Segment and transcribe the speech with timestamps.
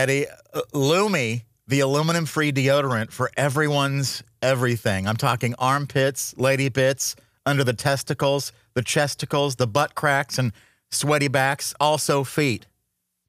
[0.00, 0.24] Eddie,
[0.72, 5.06] Lumi, the aluminum free deodorant for everyone's everything.
[5.06, 10.54] I'm talking armpits, lady bits, under the testicles, the chesticles, the butt cracks, and
[10.90, 12.66] sweaty backs, also feet.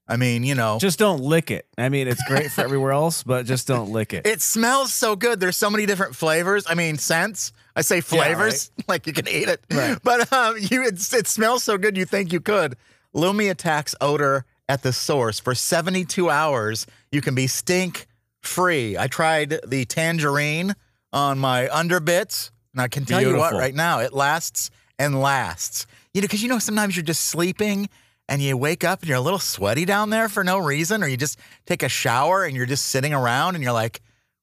[0.07, 1.67] I mean, you know, Just don't lick it.
[1.78, 4.26] I mean, it's great for everywhere else, but just don't lick it.
[4.26, 5.42] it smells so good.
[5.42, 6.65] There's so many different flavors.
[6.69, 7.51] I mean, scents.
[7.76, 9.62] I say flavors, like you can eat it.
[9.69, 9.97] Right.
[10.01, 12.78] But um, you, it, it smells so good you think you could.
[13.13, 16.88] Lumi attacks odor at the source for 72 hours.
[17.12, 18.08] You can be stink
[18.41, 18.98] free.
[18.98, 20.73] I tried the tangerine
[21.12, 25.86] on my underbits, and I can tell you what, right now it lasts and lasts.
[26.14, 27.90] You know, because you know sometimes you're just sleeping
[28.30, 31.08] and you wake up and you're a little sweaty down there for no reason, or
[31.08, 34.00] you just take a shower and you're just sitting around and you're like,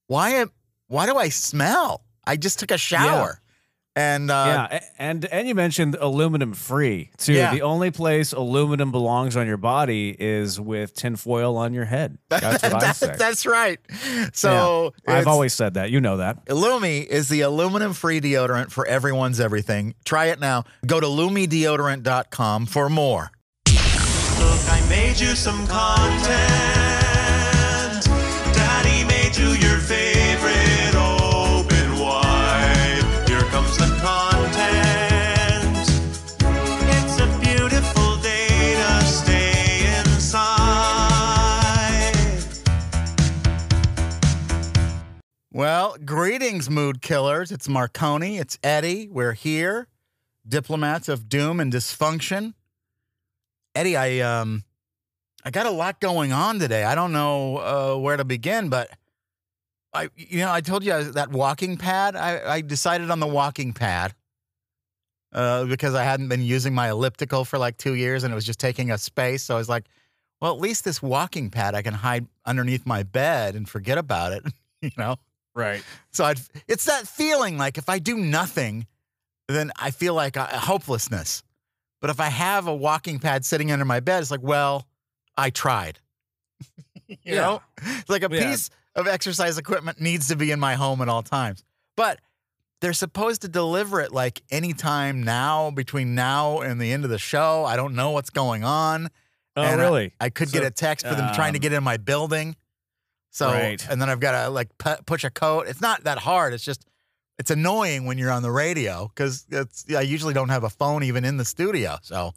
[0.08, 0.30] why?
[0.30, 0.52] am-
[0.88, 2.02] Why do I smell?
[2.26, 3.40] I just took a shower.
[3.98, 7.32] And uh, yeah, and and you mentioned aluminum free too.
[7.32, 7.52] Yeah.
[7.52, 12.18] The only place aluminum belongs on your body is with tinfoil on your head.
[12.28, 13.16] That's what I say.
[13.18, 13.80] that's right.
[14.32, 15.14] So Yeah.
[15.14, 15.90] I've always said that.
[15.90, 16.46] You know that.
[16.46, 19.94] Lumi is the aluminum free deodorant for everyone's everything.
[20.04, 20.64] Try it now.
[20.86, 23.32] Go to lumideodorant.com for more.
[23.66, 26.97] Look, I made you some content.
[45.58, 47.50] Well, greetings, mood killers.
[47.50, 48.38] It's Marconi.
[48.38, 49.08] It's Eddie.
[49.08, 49.88] We're here,
[50.46, 52.54] diplomats of doom and dysfunction.
[53.74, 54.62] Eddie, I um,
[55.44, 56.84] I got a lot going on today.
[56.84, 58.88] I don't know uh, where to begin, but
[59.92, 62.14] I, you know, I told you was- that walking pad.
[62.14, 64.14] I, I decided on the walking pad
[65.32, 68.46] uh, because I hadn't been using my elliptical for like two years, and it was
[68.46, 69.42] just taking up space.
[69.42, 69.86] So I was like,
[70.40, 74.30] well, at least this walking pad I can hide underneath my bed and forget about
[74.30, 74.44] it.
[74.80, 75.16] You know.
[75.58, 75.82] Right.
[76.12, 76.38] So I'd,
[76.68, 78.86] it's that feeling like if I do nothing,
[79.48, 81.42] then I feel like a hopelessness.
[82.00, 84.86] But if I have a walking pad sitting under my bed, it's like, well,
[85.36, 85.98] I tried.
[87.08, 87.34] you Yeah.
[87.40, 88.50] know, It's like a Yeah.
[88.50, 91.64] piece of exercise equipment needs to be in my home at all times.
[91.96, 92.20] But
[92.80, 97.18] they're supposed to deliver it like anytime now, between now and the end of the
[97.18, 97.64] show.
[97.64, 99.08] I don't know what's going on.
[99.56, 100.12] Oh, And I- really?
[100.20, 102.54] I could So, get a text for them trying to um, get in my building.
[103.30, 103.84] So, Right.
[103.90, 105.66] and then I've got to like pu- push a coat.
[105.68, 106.54] It's not that hard.
[106.54, 106.84] It's just,
[107.38, 111.02] it's annoying when you're on the radio because it's, I usually don't have a phone
[111.04, 111.98] even in the studio.
[112.02, 112.32] So,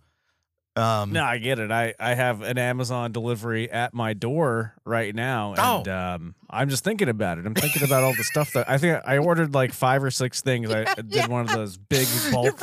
[0.75, 1.72] um, No, I get it.
[1.72, 5.94] I, I have an Amazon delivery at my door right now, and Oh.
[5.94, 7.46] um, I'm just thinking about it.
[7.46, 10.41] I'm thinking about all the stuff that I think I ordered like five or six
[10.41, 10.72] things.
[10.72, 12.62] I did one of those big bulk.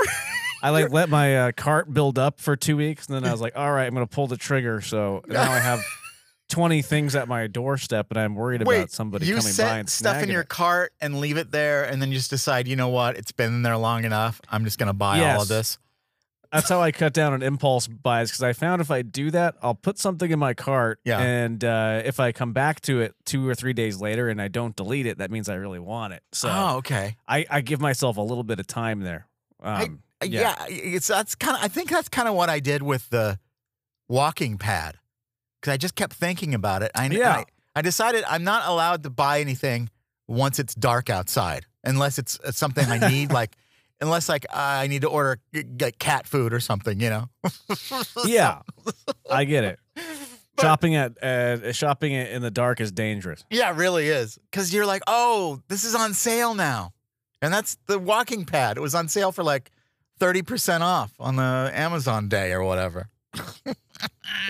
[0.63, 3.41] I like let my uh, cart build up for two weeks, and then I was
[3.41, 5.81] like, "All right, I'm going to pull the trigger." So now I have
[6.49, 9.79] 20 things at my doorstep, and I'm worried wait, about somebody you coming set by
[9.79, 10.49] and stuff in your it.
[10.49, 13.17] cart and leave it there, and then you just decide, you know what?
[13.17, 14.41] It's been there long enough.
[14.51, 15.79] I'm just going to buy all of this.
[16.51, 19.57] That's how I cut down on impulse buys because I found if I do that,
[19.61, 21.21] I'll put something in my cart, Yeah.
[21.21, 24.49] and uh, if I come back to it two or three days later and I
[24.49, 26.23] don't delete it, that means I really want it.
[26.33, 27.17] So oh, okay.
[27.29, 29.27] I, I give myself a little bit of time there.
[29.63, 30.65] Um, Uh, yeah.
[30.69, 33.39] it's that's kind of I think that's kind of what I did with the
[34.09, 34.97] walking pad
[35.61, 36.91] because I just kept thinking about it.
[36.95, 37.33] I, Yeah.
[37.33, 37.45] I
[37.79, 39.89] I decided I'm not allowed to buy anything
[40.27, 43.57] once it's dark outside unless it's, it's something I need like
[44.01, 47.29] unless like I need to order get cat food or something, you know.
[48.25, 48.63] yeah,
[49.31, 49.79] I get it.
[50.61, 53.45] shopping at uh, shopping in the dark is dangerous.
[53.49, 54.41] Yeah, it really is.
[54.51, 56.93] Cause you're like, oh, this is on sale now.
[57.41, 58.77] And that's the walking pad.
[58.77, 59.71] It was on sale for like
[60.19, 63.09] 30% off on the Amazon day or whatever.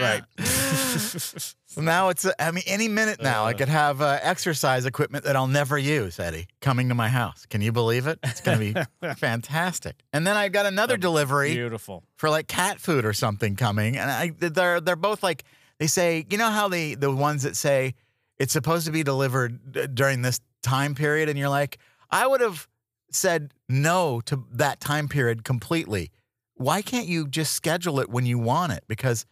[0.01, 0.23] Right.
[1.71, 3.57] So now it's, uh, I mean, any minute now I Uh.
[3.57, 7.45] could have uh, exercise equipment that I'll never use, Eddie, coming to my house.
[7.47, 8.19] Can you believe it?
[8.25, 9.97] It's going to be fantastic.
[10.13, 12.03] And then I got another delivery Beautiful.
[12.17, 15.45] for like cat food or something coming, and I they're they're both like
[15.79, 17.95] they say you know how the the ones that say
[18.39, 21.79] it's supposed to be delivered d- during this time period, and you're like
[22.11, 22.67] I would have
[23.13, 26.11] said no to that time period completely.
[26.59, 28.85] Why can't you just schedule it when you want it?
[28.89, 29.27] Because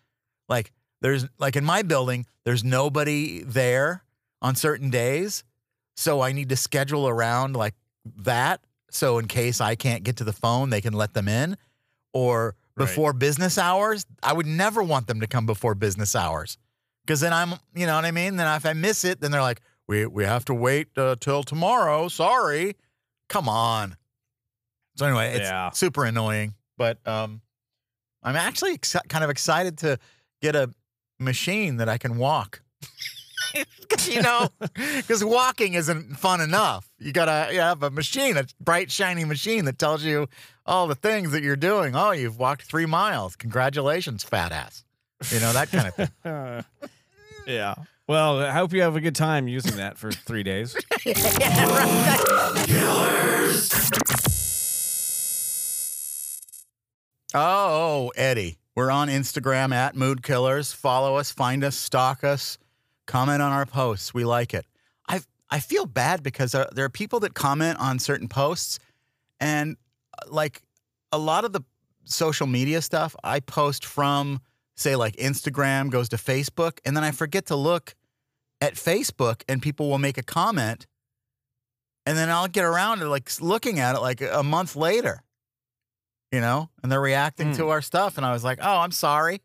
[0.49, 4.03] like there's like in my building, there's nobody there
[4.43, 5.45] on certain days,
[5.97, 7.75] so I need to schedule around like
[8.19, 8.61] that.
[8.91, 11.57] So in case I can't get to the phone, they can let them in
[12.13, 12.87] or Right.
[12.87, 14.05] before business hours.
[14.23, 16.59] I would never want them to come before business hours
[17.07, 18.37] because then I'm, you know what I mean?
[18.37, 21.43] Then if I miss it, then they're like, we, we have to wait uh, till
[21.43, 22.09] tomorrow.
[22.09, 22.77] Sorry.
[23.31, 23.97] Come on.
[24.97, 25.71] So anyway, it's Yeah.
[25.71, 27.41] super annoying, but um,
[28.23, 29.99] I'm actually ex- kind of excited to
[30.43, 30.71] get a
[31.19, 32.63] machine that I can walk.
[33.81, 36.89] because you know, because walking isn't fun enough.
[36.99, 40.29] You gotta you have a machine, a bright, shiny machine that tells you
[40.65, 41.95] all the things that you're doing.
[41.95, 43.37] Oh, you've walked three miles.
[43.37, 44.85] Congratulations, fat ass.
[45.31, 46.09] You know that kind of thing.
[46.25, 46.63] Uh,
[47.47, 47.75] yeah.
[48.09, 50.77] Well, I hope you have a good time using that for three days.
[57.35, 58.59] Oh, Eddie.
[58.75, 60.73] We're on Instagram at Mood Killers.
[60.73, 62.59] Follow us, find us, stalk us,
[63.07, 64.13] comment on our posts.
[64.13, 64.67] We like it.
[65.09, 65.21] I
[65.51, 68.79] I feel bad because there are people that comment on certain posts,
[69.41, 69.77] and
[70.19, 70.63] uh, like
[71.11, 71.63] a lot of the
[72.05, 74.41] social media stuff I post from,
[74.77, 77.95] say, like Instagram goes to Facebook, and then I forget to look
[78.61, 80.87] at Facebook, and people will make a comment,
[82.05, 85.23] and then I'll get around to like looking at it like a month later
[86.33, 87.71] you know, and they're reacting to hmm.
[87.71, 88.17] our stuff.
[88.17, 89.43] And I was like, oh, I'm sorry.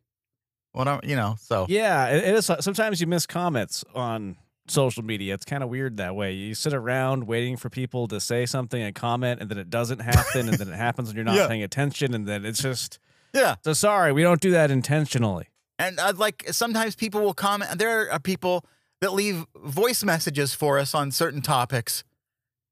[0.74, 2.50] What I'm, you know, so Yeah, it, it is.
[2.60, 4.38] Sometimes you miss comments on
[4.68, 5.34] social media.
[5.34, 6.34] It's kind of weird that way.
[6.34, 10.00] You sit around waiting for people to say something and comment, and then it doesn't
[10.00, 11.48] happen, and then it happens and you're not Yeah.
[11.48, 13.00] paying attention, and then it's just
[13.34, 13.56] yeah.
[13.64, 14.12] so sorry.
[14.14, 15.50] We don't do that intentionally.
[15.78, 17.78] And I'd like sometimes people will comment.
[17.78, 18.66] There are people
[19.02, 22.04] that leave voice messages for us on certain topics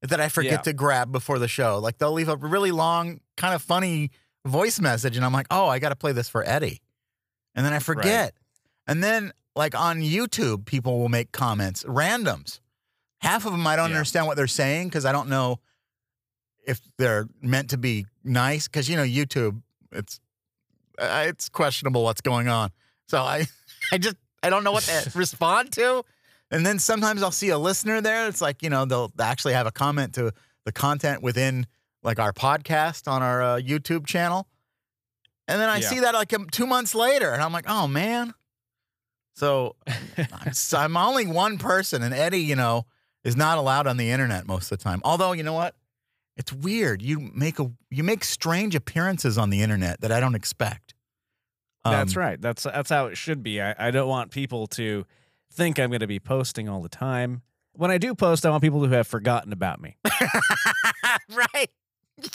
[0.02, 0.58] that I forget Yeah.
[0.62, 1.78] to grab before the show.
[1.78, 4.10] Like they'll leave a really long, kind of funny
[4.46, 6.80] voice message, and I'm like, oh, I got to play this for Eddie,
[7.54, 8.34] and then I forget.
[8.86, 12.60] And then like on YouTube, people will make comments, randoms.
[13.18, 13.96] Half of them I don't Yeah.
[13.96, 15.58] understand what they're saying because I don't know
[16.66, 18.66] if they're meant to be nice.
[18.68, 19.60] Because you know YouTube,
[19.92, 20.18] it's
[20.98, 22.70] uh, it's questionable what's going on.
[23.08, 23.46] So I
[23.92, 26.04] I just I don't know what to respond to.
[26.50, 28.26] And then sometimes I'll see a listener there.
[28.28, 30.32] It's like, you know, they'll actually have a comment to
[30.64, 31.66] the content within
[32.02, 34.48] like our podcast on our uh, YouTube channel.
[35.46, 35.88] And then I Yeah.
[35.88, 38.34] see that like um, two months later and I'm like, oh man.
[39.34, 39.76] So
[40.18, 42.86] I'm, I'm only one person and Eddie, you know,
[43.24, 45.00] is not allowed on the internet most of the time.
[45.04, 45.74] Although, you know what?
[46.36, 47.02] It's weird.
[47.02, 50.94] You make a you make strange appearances on the internet that I don't expect.
[51.84, 52.40] that's Um, right.
[52.40, 53.60] That's that's how it should be.
[53.60, 55.04] I, I don't want people to
[55.52, 57.42] think I'm going to be posting all the time.
[57.72, 59.96] When I do post, I want people who have forgotten about me.
[61.30, 61.70] right.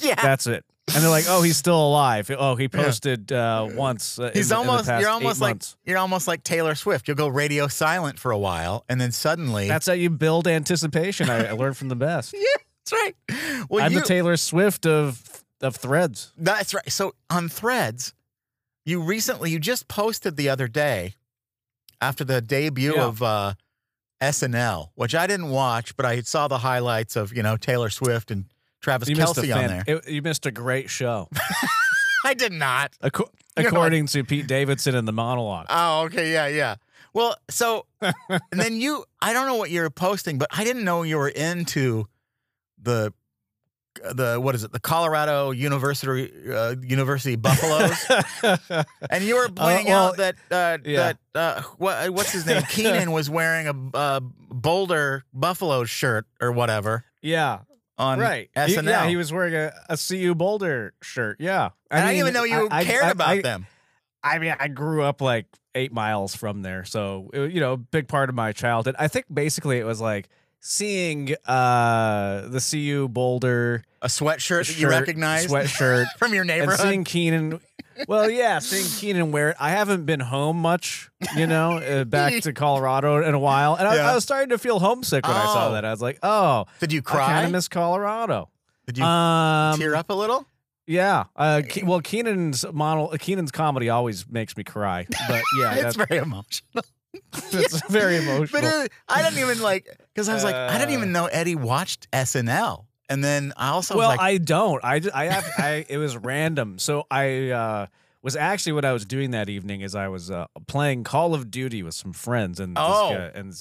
[0.02, 0.16] Yeah.
[0.16, 0.66] That's it.
[0.94, 2.30] And they're like, "Oh, he's still alive.
[2.38, 4.20] Oh, he posted uh, once.
[4.20, 7.08] Uh, He's in, in almost past you're almost like months." you're almost like Taylor Swift.
[7.08, 11.28] You'll go radio silent for a while and then suddenly That's how you build anticipation.
[11.30, 12.36] I, I learned from the best.
[12.46, 13.66] Yeah, that's right.
[13.68, 16.32] Well, I'm you, the Taylor Swift of of threads.
[16.38, 16.88] that's right.
[16.92, 18.14] So on Threads,
[18.86, 21.16] you recently you just posted the other day
[22.02, 23.06] after the debut Yeah.
[23.06, 23.54] of uh,
[24.22, 28.32] SNL, which I didn't watch, but I saw the highlights of you know Taylor Swift
[28.32, 28.46] and
[28.82, 29.84] Travis You Kelce on there.
[29.88, 31.28] it- you missed a great show,
[32.26, 32.94] I did not.
[33.58, 35.68] You're according to Pete Davidson in the monologue.
[35.70, 36.76] Oh, okay, yeah, yeah.
[37.14, 38.14] Well, so and
[38.52, 42.08] then you, I don't know what you're posting, but I didn't know you were into
[42.82, 43.14] the
[44.14, 44.72] the what is it?
[44.72, 48.06] The Colorado University uh, University Buffaloes,
[49.10, 51.14] and you were pointing well, out that uh, yeah.
[51.14, 52.62] that uh, what what's his name?
[52.70, 57.60] Kenan was wearing a uh, Boulder Buffalo shirt or whatever yeah,
[57.98, 58.50] on right.
[58.54, 58.84] He- SNL.
[58.86, 61.38] yeah, he was wearing a, a CU Boulder shirt.
[61.40, 63.68] Yeah, and I, mean, didn't even know you I- I- cared I- about I- them.
[64.24, 65.46] I mean, I grew up like
[65.76, 68.96] eight miles from there, so it- you know, big part of my childhood.
[69.00, 70.30] I think basically it was like
[70.68, 76.80] seeing uh the CU Boulder A sweatshirt that you recognize sweatshirt, from your and neighborhood.
[76.80, 77.60] seeing Kenan.
[78.10, 79.58] Well, yeah, seeing Kenan wear it.
[79.60, 83.88] I haven't been home much, you know, uh, back to Colorado in a while, and
[83.88, 84.12] I, Yeah.
[84.12, 85.74] I was starting to feel homesick when I saw Oh.
[85.74, 85.86] that.
[85.86, 87.44] I was like, oh, Did you I kind cry?
[87.44, 88.50] of miss Colorado.
[88.88, 90.46] Did you Um, tear up a little?
[90.88, 91.26] Yeah.
[91.38, 95.08] Uh, Ke- well, Kenan's model, Kenan's comedy always makes me cry.
[95.30, 96.84] But yeah, it's that's, very emotional.
[97.52, 98.62] that's very emotional.
[98.62, 100.98] But it, I didn't even like because I was like, I didn't Uh.
[100.98, 104.84] even know Eddie watched SNL, and then I also well, was like, I don't.
[104.84, 105.46] I have.
[105.58, 106.80] I it was random.
[106.80, 107.86] So I uh,
[108.22, 111.52] was actually what I was doing that evening is I was uh, playing Call of
[111.52, 113.12] Duty with some friends and this Oh.
[113.12, 113.54] guy- and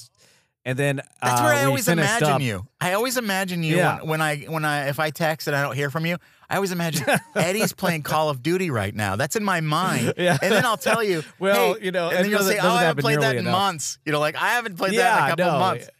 [0.64, 2.40] and then that's uh, where I always imagine up.
[2.40, 2.66] you.
[2.80, 3.99] I always imagine you Yeah.
[4.00, 6.16] when, when I when I if I text and I don't hear from you.
[6.49, 9.16] I always imagine Eddie's playing Call of Duty right now.
[9.16, 10.12] That's in my mind.
[10.18, 10.37] Yeah.
[10.40, 12.83] And then I'll tell you, Well, hey, you know, and then you'll say, oh, I
[12.83, 13.52] haven't played that in enough.
[13.52, 13.99] months.
[14.04, 15.90] You know, like I haven't played that in a couple no, months.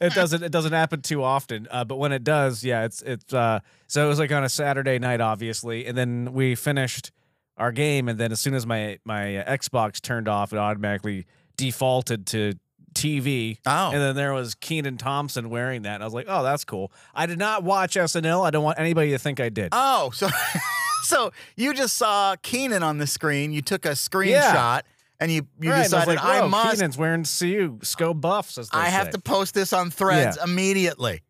[0.00, 3.34] it doesn't it doesn't happen too often uh, but when it does yeah it's it's
[3.34, 7.12] uh so it was like on a saturday night obviously and then we finished
[7.58, 11.26] our game and then as soon as my my uh, xbox turned off it automatically
[11.58, 12.54] defaulted to
[12.94, 13.90] tv Oh.
[13.92, 16.92] and then there was kenan thompson wearing that and i was like oh that's cool
[17.14, 20.28] i did not watch snl i don't want anybody to think i did Oh, so
[21.02, 23.52] so you just saw Kenan on the screen.
[23.52, 24.80] You took a screenshot Yeah.
[25.20, 26.76] and you you Right, and I decided like, I "Whoa, must.
[26.78, 28.58] Kenan's wearing CU SCO buffs.
[28.72, 29.10] I have say.
[29.12, 31.20] to post this on Threads immediately,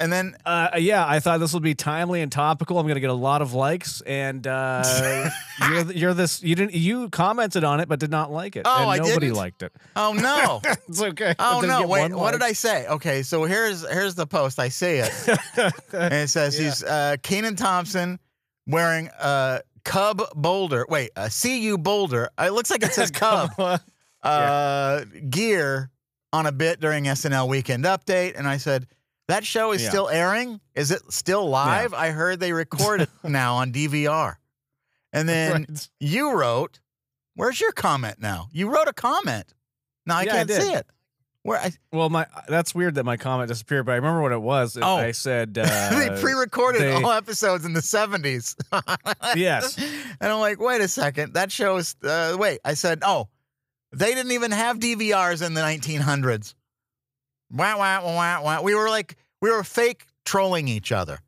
[0.00, 2.78] and then Uh, yeah, I thought this would be timely and topical.
[2.78, 5.30] I'm going to get a lot of likes, and uh,
[5.70, 6.42] you're you're this.
[6.42, 6.74] You didn't.
[6.74, 8.62] You commented on it, but did not like it.
[8.64, 9.36] Oh, and I nobody didn't?
[9.36, 9.72] liked it.
[9.96, 10.62] oh no.
[10.88, 11.34] It's okay.
[11.38, 11.86] Oh no!
[11.86, 12.42] Wait, what did.
[12.42, 12.86] I say?
[12.88, 14.58] Okay, so here's here's the post.
[14.58, 15.12] I see it,
[15.92, 16.64] and it says Yeah.
[16.64, 18.18] he's uh, Kenan Thompson
[18.66, 20.84] wearing a Cub Boulder.
[20.88, 22.28] Wait, a CU Boulder.
[22.38, 23.50] It looks like it says Cub
[24.22, 25.90] uh, gear
[26.32, 28.86] on a bit during SNL Weekend Update, and I said
[29.30, 29.88] that show is Yeah.
[29.88, 30.60] still airing.
[30.74, 31.94] Is it still live?
[31.94, 34.36] I heard they record it now on DVR.
[35.12, 35.88] And then Right.
[35.98, 36.78] you wrote,
[37.34, 39.52] "Where's your comment now?" You wrote a comment.
[40.06, 40.62] Now I Yeah, can't did.
[40.62, 40.86] see it.
[41.42, 44.42] Where I, Well, my that's weird that my comment disappeared, but I remember what it
[44.42, 44.76] was.
[44.80, 44.96] Oh.
[44.96, 48.54] I said they uh, pre-recorded they- all episodes in the 70s.
[49.36, 49.76] Yes.
[50.22, 51.32] And I'm like, wait a second.
[51.32, 53.28] That shows uh, wait, I said, "Oh,
[53.90, 56.54] they didn't even have DVRs in the 1900s."
[57.50, 58.60] Wah, wah, wah, wah, wah.
[58.62, 61.18] We were like we were fake trolling each other.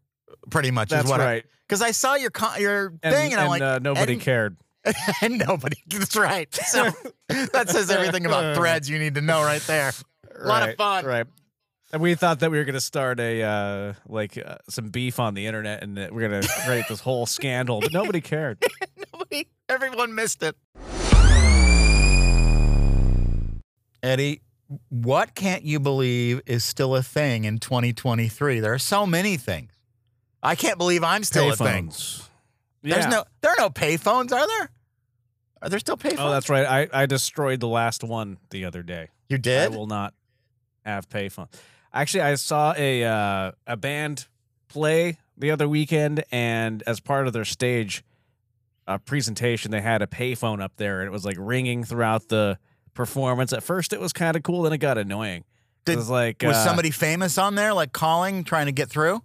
[0.50, 1.44] Pretty much That's is what right.
[1.68, 4.56] Cuz I, saw your con- your And, thing and, I'm like uh, nobody and- cared.
[5.22, 6.52] and nobody that's right.
[6.54, 6.90] So
[7.28, 9.92] that says everything about threads you need to know right there.
[10.40, 11.04] A lot of fun.
[11.04, 11.26] Right.
[11.92, 15.20] And we thought that we were going to start a uh, like uh, some beef
[15.20, 18.64] on the internet, and that we're going to create this whole scandal, but nobody cared.
[19.12, 20.56] Nobody, everyone missed it.
[24.02, 24.40] Eddie,
[24.88, 28.60] what can't you believe is still a thing in 2023?
[28.60, 29.70] There are so many things.
[30.42, 31.88] I can't believe I'm still a thing.
[31.88, 32.28] Payphones.
[32.82, 33.10] There's Yeah.
[33.10, 34.70] no, there are no payphones, are there?
[35.62, 36.16] Are there still payphones?
[36.18, 36.66] Oh, that's right.
[36.92, 39.08] I, I destroyed the last one the other day.
[39.28, 39.72] you did?
[39.72, 40.14] I will not
[40.84, 41.46] have payphone.
[41.94, 44.26] Actually, I saw a uh, a band
[44.68, 48.02] play the other weekend, and as part of their stage
[48.88, 52.58] uh, presentation, they had a payphone up there, and it was like ringing throughout the
[52.94, 53.52] performance.
[53.52, 55.44] At first, it was kind of cool, then it got annoying.
[55.84, 58.88] Did- it was like Was uh, somebody famous on there, like calling, trying to get
[58.88, 59.22] through?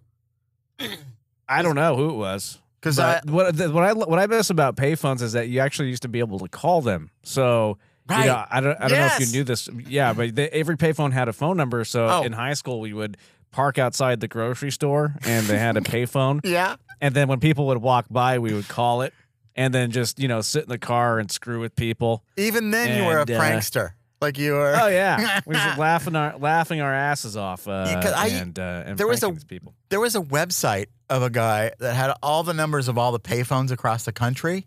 [1.50, 2.60] I don't know who it was.
[2.80, 6.04] Because what the- what I what I miss about payphones is that you actually used
[6.04, 7.10] to be able to call them.
[7.24, 8.78] So right, You know, I don't.
[8.80, 9.68] I don't know if you knew this.
[9.88, 11.84] Yeah, but they, every payphone had a phone number.
[11.86, 12.24] So Oh.
[12.24, 13.18] in high school, we would
[13.52, 16.42] park outside the grocery store, and they had a payphone.
[16.44, 16.76] yeah.
[17.02, 19.14] And then when people would walk by, we would call it,
[19.58, 22.24] and then just you know sit in the car and screw with people.
[22.38, 23.90] Even then, you were a And, uh, prankster.
[24.22, 24.76] Like you were.
[24.82, 27.68] Oh yeah, we were laughing our laughing our asses off.
[27.68, 29.74] Uh, Yeah, I- and uh, and there was a- people.
[29.90, 33.20] there was a website of a guy that had all the numbers of all the
[33.20, 34.66] payphones across the country.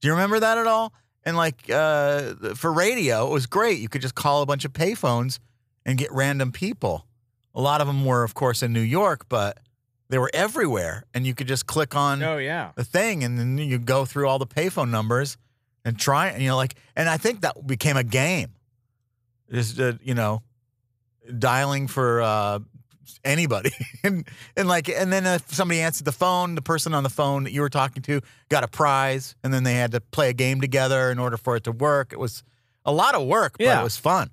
[0.00, 0.92] Do you remember that at all?
[1.24, 3.80] And like uh, for radio, it was great.
[3.80, 5.38] You could just call a bunch of payphones
[5.84, 7.06] and get random people.
[7.54, 9.58] A lot of them were, of course, in New York, but
[10.10, 11.04] they were everywhere.
[11.14, 12.72] And you could just click on Oh yeah.
[12.74, 15.38] the thing, and then you go through all the payphone numbers
[15.84, 16.28] and try.
[16.28, 18.50] And you know, like, and I think that became a game.
[19.50, 20.42] Just uh, you know,
[21.38, 22.58] dialing for uh,
[23.24, 23.70] anybody,
[24.04, 24.26] and
[24.56, 27.52] and like, and then if somebody answered the phone, the person on the phone that
[27.52, 30.60] you were talking to got a prize, and then they had to play a game
[30.60, 32.12] together in order for it to work.
[32.12, 32.42] It was
[32.84, 34.30] a lot of work, but it was fun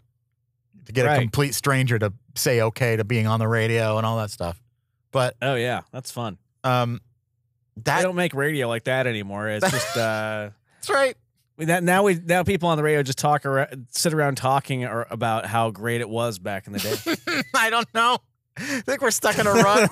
[0.85, 4.17] to get a complete stranger to say okay to being on the radio and all
[4.17, 4.61] that stuff.
[5.11, 5.81] But Oh yeah.
[5.91, 6.37] That's fun.
[6.63, 7.01] um,
[7.75, 9.47] They that don't make radio like that anymore.
[9.49, 9.97] It's just.
[9.97, 11.15] uh that's right.
[11.59, 15.07] That now we now people on the radio just talk around, sit around talking or,
[15.09, 17.41] about how great it was back in the day.
[17.55, 18.19] I don't know.
[18.59, 19.91] I think we're stuck in a rut.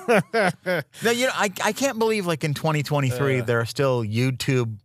[1.03, 3.45] no, you know, I, I can't believe like in 2023 Uh.
[3.45, 4.77] there are still YouTube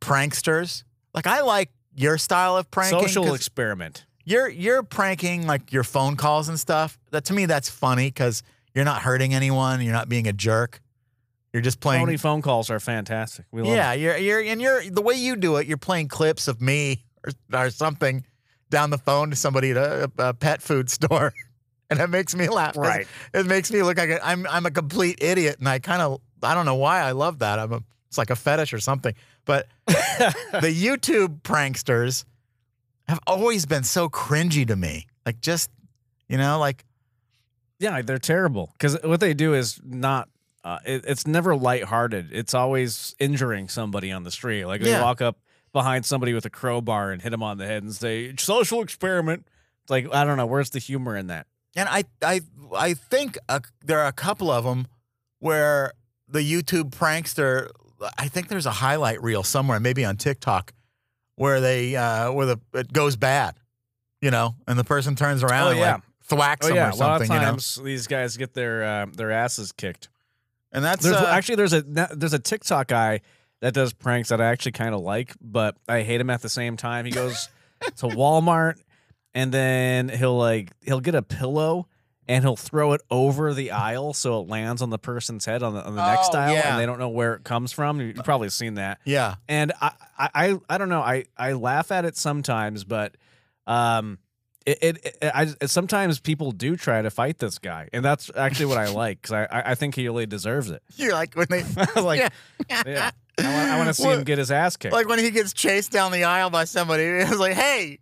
[0.00, 0.84] pranksters.
[1.14, 3.00] Like I like your style of pranking.
[3.08, 4.04] Social experiment.
[4.24, 6.98] you're you're pranking like your phone calls and stuff.
[7.10, 8.42] That to me that's funny because
[8.76, 9.80] you're not hurting anyone.
[9.80, 10.82] You're not being a jerk.
[11.52, 12.02] You're just playing.
[12.02, 13.46] Phony phone calls are fantastic.
[13.50, 15.66] We love yeah, you're you're and you're the way you do it.
[15.66, 18.26] You're playing clips of me or, or something
[18.68, 21.32] down the phone to somebody at a, a pet food store,
[21.88, 22.76] and it makes me laugh.
[22.76, 23.08] Right.
[23.32, 26.20] It makes me look like a, I'm I'm a complete idiot, and I kind of
[26.42, 27.58] I don't know why I love that.
[27.58, 29.14] I'm a, it's like a fetish or something.
[29.46, 32.26] But the YouTube pranksters
[33.08, 35.06] have always been so cringy to me.
[35.24, 35.70] Like just
[36.28, 36.84] you know, like
[37.78, 40.28] Yeah, they're terrible because what they do is not.
[40.64, 42.30] Uh, it, it's never lighthearted.
[42.32, 44.64] It's always injuring somebody on the street.
[44.64, 45.02] Like they Yeah.
[45.02, 45.38] walk up
[45.72, 49.46] behind somebody with a crowbar and hit them on the head and say "social experiment."
[49.82, 50.46] It's like I don't know.
[50.46, 51.46] Where's the humor in that?
[51.76, 52.40] And I I
[52.74, 53.38] I think
[53.84, 54.88] there are a couple of them
[55.38, 55.92] where
[56.28, 57.68] the YouTube prankster.
[58.18, 60.72] I think there's a highlight reel somewhere, maybe on TikTok,
[61.36, 63.54] where they uh, where the it goes bad,
[64.20, 65.92] you know, and the person turns around Oh, and yeah.
[65.94, 67.50] like thwacks Oh them yeah, or a lot of something, you know.
[67.52, 70.08] times these guys get their uh, their asses kicked.
[70.72, 73.20] And that's There's uh, actually there's a there's a TikTok guy
[73.60, 76.48] that does pranks that I actually kind of like, but I hate him at the
[76.48, 77.04] same time.
[77.06, 77.48] He goes
[77.96, 78.74] to Walmart
[79.34, 81.86] and then he'll like he'll get a pillow
[82.28, 85.74] and he'll throw it over the aisle so it lands on the person's head on
[85.74, 86.72] the on the next Oh, aisle yeah.
[86.72, 88.00] and they don't know where it comes from.
[88.00, 88.98] You- You've probably seen that.
[89.04, 89.36] Yeah.
[89.48, 91.00] And I, I, I, I don't know.
[91.02, 93.16] I, I laugh at it sometimes, but
[93.66, 94.18] um,
[94.66, 98.66] it, it, it I sometimes people do try to fight this guy, and that's actually
[98.66, 100.82] what I like because I, I, think he really deserves it.
[100.96, 101.64] You're like when they
[102.00, 102.18] like,
[102.68, 102.82] Yeah.
[102.86, 104.92] yeah, I want, to see Well, him get his ass kicked.
[104.92, 107.04] like when he gets chased down the aisle by somebody.
[107.06, 107.98] It's like, hey,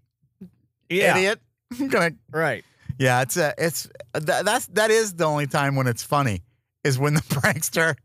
[0.88, 1.40] yeah, idiot.
[1.88, 2.64] Gonna- right.
[2.99, 6.42] yeah, it's uh, it's that, that's that is the only time when it's funny
[6.85, 7.97] is when the prankster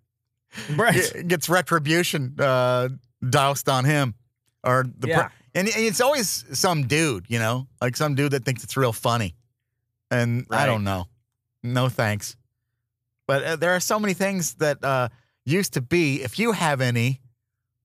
[0.76, 1.28] Right.
[1.28, 2.90] gets retribution uh,
[3.30, 4.16] doused on him,
[4.64, 5.30] or the Yeah.
[5.56, 8.94] And, and it's always some dude, you know, like some dude that thinks it's real
[8.94, 9.36] funny,
[10.12, 11.06] and I don't know,
[11.64, 12.36] no thanks.
[13.28, 15.10] But uh, there are so many things that uh,
[15.46, 16.22] used to be.
[16.24, 17.22] If you have any,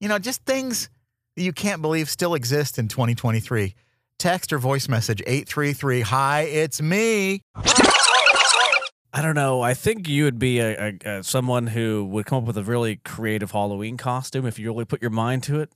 [0.01, 0.89] you know, just things
[1.37, 3.75] that you can't believe still exist in 2023.
[4.19, 7.43] Text or voice message 833 Hi, it's me.
[9.17, 9.61] I don't know.
[9.61, 12.65] I think you would be a, a, a someone who would come up with a
[12.65, 15.71] really creative Halloween costume if you really put your mind to it,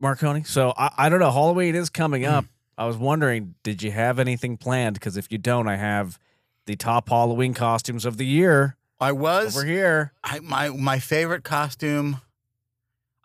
[0.00, 0.44] Marconi.
[0.44, 1.30] So I, I don't know.
[1.30, 2.44] Halloween is coming up.
[2.76, 4.94] I was wondering, did you have anything planned?
[4.94, 6.18] Because if you don't, I have
[6.66, 10.12] the top Halloween costumes of the year I was over here.
[10.22, 12.20] I my my favorite costume.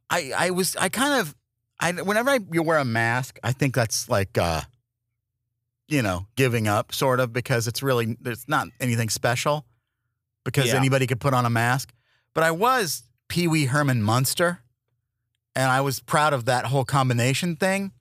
[0.09, 1.35] I I was I kind of
[1.79, 4.61] I whenever I you wear a mask, I think that's like uh
[5.87, 9.65] you know, giving up sort of because it's really there's not anything special
[10.45, 10.75] because Yeah.
[10.77, 11.93] anybody could put on a mask.
[12.33, 14.59] But I was Pee Wee Herman Munster
[15.55, 17.91] and I was proud of that whole combination thing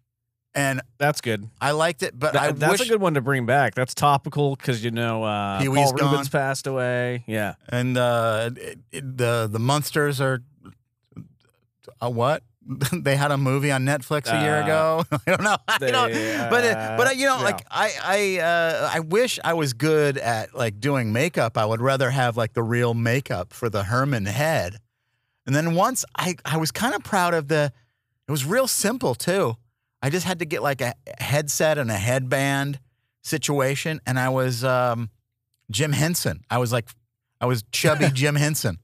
[0.55, 1.49] and That's good.
[1.63, 3.75] I liked it, but Th- that's wish a good one to bring back.
[3.75, 6.41] That's topical because you know uh, Pee Paul Wee's Reubens gone.
[6.41, 7.25] passed away.
[7.27, 10.43] Yeah, and uh, it, it- the the Munsters are
[12.01, 12.43] a what?
[12.93, 15.05] they had a movie on Netflix a year Uh, ago.
[15.27, 15.57] I don't know.
[15.67, 16.13] I they, don't,
[16.51, 17.43] but it, but uh, you know, yeah.
[17.45, 21.57] like I I uh, I wish I was good at like doing makeup.
[21.59, 24.77] I would rather have like the real makeup for the Herman head.
[25.47, 27.73] And then once I I was kind of proud of the.
[28.29, 29.57] It was real simple too.
[30.01, 32.79] I just had to get like a headset and a headband
[33.23, 35.11] situation, and I was um,
[35.71, 36.45] Jim Henson.
[36.51, 36.89] I was like,
[37.41, 38.79] I was chubby Jim Henson.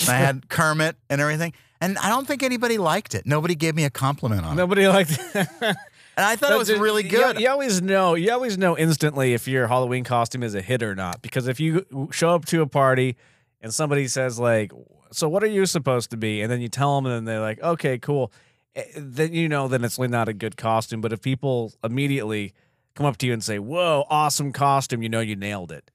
[0.00, 1.52] And I had Kermit and everything.
[1.80, 3.26] And I don't think anybody liked it.
[3.26, 4.56] Nobody gave me a compliment on it.
[4.56, 5.18] nobody liked.
[5.34, 5.48] It.
[6.16, 7.40] And I thought it was really you- good.
[7.40, 8.14] You, always know.
[8.14, 11.22] You always know instantly if your Halloween costume is a hit or not.
[11.22, 13.16] Because if you show up to a party
[13.62, 14.70] and somebody says like,
[15.12, 17.40] "So what are you supposed to be?" and then you tell them, and then they're
[17.40, 18.32] like, "Okay, cool,"
[18.74, 21.00] eh, then you know then it's really not a good costume.
[21.00, 22.52] But if people immediately
[22.94, 25.90] come up to you and say, "Whoa, awesome costume," you know you nailed it.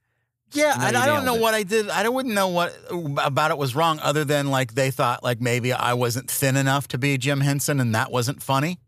[0.54, 1.42] Yeah, No, I don't know it.
[1.42, 1.90] what I did.
[1.90, 2.74] I wouldn't know what
[3.22, 6.88] about it was wrong, other than like they thought like maybe I wasn't thin enough
[6.90, 8.80] to be Jim Henson, and that wasn't funny.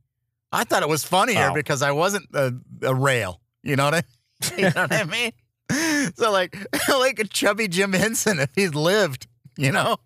[0.52, 1.54] I thought it was funnier Oh.
[1.54, 3.42] because I wasn't a, a rail.
[3.64, 4.04] You know what I?
[4.58, 5.04] You know what I
[5.72, 6.12] mean?
[6.16, 6.56] So like
[6.90, 9.28] like a chubby Jim Henson if he'd lived.
[9.58, 9.98] You know.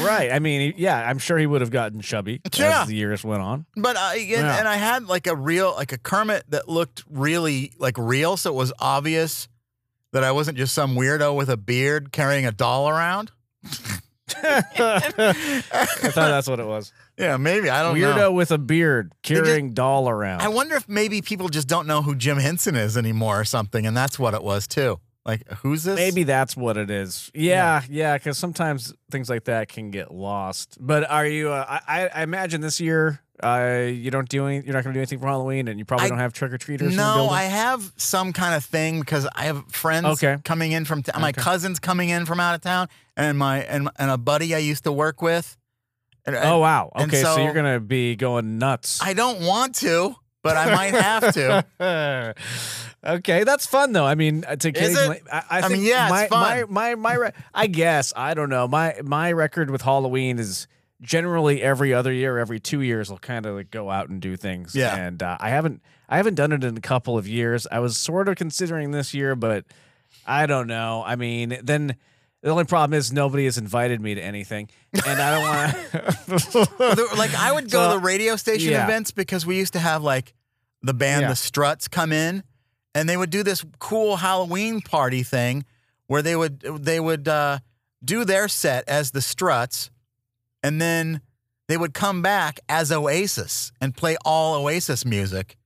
[0.00, 0.30] Right.
[0.32, 2.82] I mean, yeah, I'm sure he would have gotten chubby Yeah.
[2.82, 3.66] as the years went on.
[3.76, 4.58] But I and, Yeah.
[4.58, 8.50] and I had like a real like a Kermit that looked really like real, so
[8.50, 9.48] it was obvious
[10.12, 13.30] that I wasn't just some weirdo with a beard carrying a doll around.
[14.42, 16.92] I thought that's what it was.
[17.18, 18.06] Yeah, maybe I don't know.
[18.12, 18.32] Weirdo know.
[18.32, 20.40] with a beard carrying doll around.
[20.42, 23.86] I wonder if maybe people just don't know who Jim Henson is anymore or something,
[23.86, 25.00] and that's what it was too.
[25.26, 25.96] Like, who's this?
[25.96, 27.30] Maybe that's what it is.
[27.34, 30.78] Yeah, yeah, because sometimes things like that can get lost.
[30.80, 31.50] But are you?
[31.50, 34.56] Uh, I, I imagine this year, uh, you don't do any.
[34.64, 36.52] You're not going to do anything for Halloween, and you probably I- don't have trick
[36.52, 36.96] or treaters.
[36.96, 37.28] No.
[37.28, 40.38] I have some kind of thing because I have friends Okay.
[40.42, 43.90] coming in from t- my cousins coming in from out of town, and my and,
[43.98, 45.56] and a buddy I used to work with.
[46.24, 46.92] And, Oh wow.
[46.96, 49.00] Okay, so, so- you're gonna be going nuts.
[49.02, 52.34] I don't want to, but I might have to.
[53.04, 54.06] okay, that's fun though.
[54.06, 56.40] I mean, uh, to occasionally, I, I, I mean, yeah, it's fun.
[56.40, 58.66] my my my re- I guess I don't know.
[58.66, 60.66] My my record with Halloween is
[61.00, 64.36] generally every other year, every two years, I'll kind of like go out and do
[64.36, 64.74] things.
[64.74, 64.96] Yeah.
[64.96, 67.66] and uh, I haven't I haven't done it in a couple of years.
[67.70, 69.64] I was sort of considering this year, but
[70.26, 71.02] I don't know.
[71.06, 71.96] I mean, then.
[72.42, 77.08] The only problem is nobody has invited me to anything, and I don't want to.
[77.18, 78.84] like I would go So, to the radio station yeah.
[78.84, 80.32] events because we used to have like
[80.82, 81.28] the band Yeah.
[81.28, 82.42] the Struts come in
[82.94, 85.64] and they would do this cool Halloween party thing
[86.06, 87.58] where they would they would uh,
[88.02, 89.90] do their set as the Struts
[90.62, 91.20] and then
[91.68, 95.56] they would come back as Oasis and play all Oasis music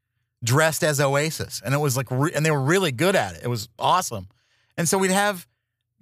[0.42, 3.42] dressed as Oasis and it was like re- and they were really good at it.
[3.44, 4.26] It was awesome.
[4.76, 5.46] And so we'd have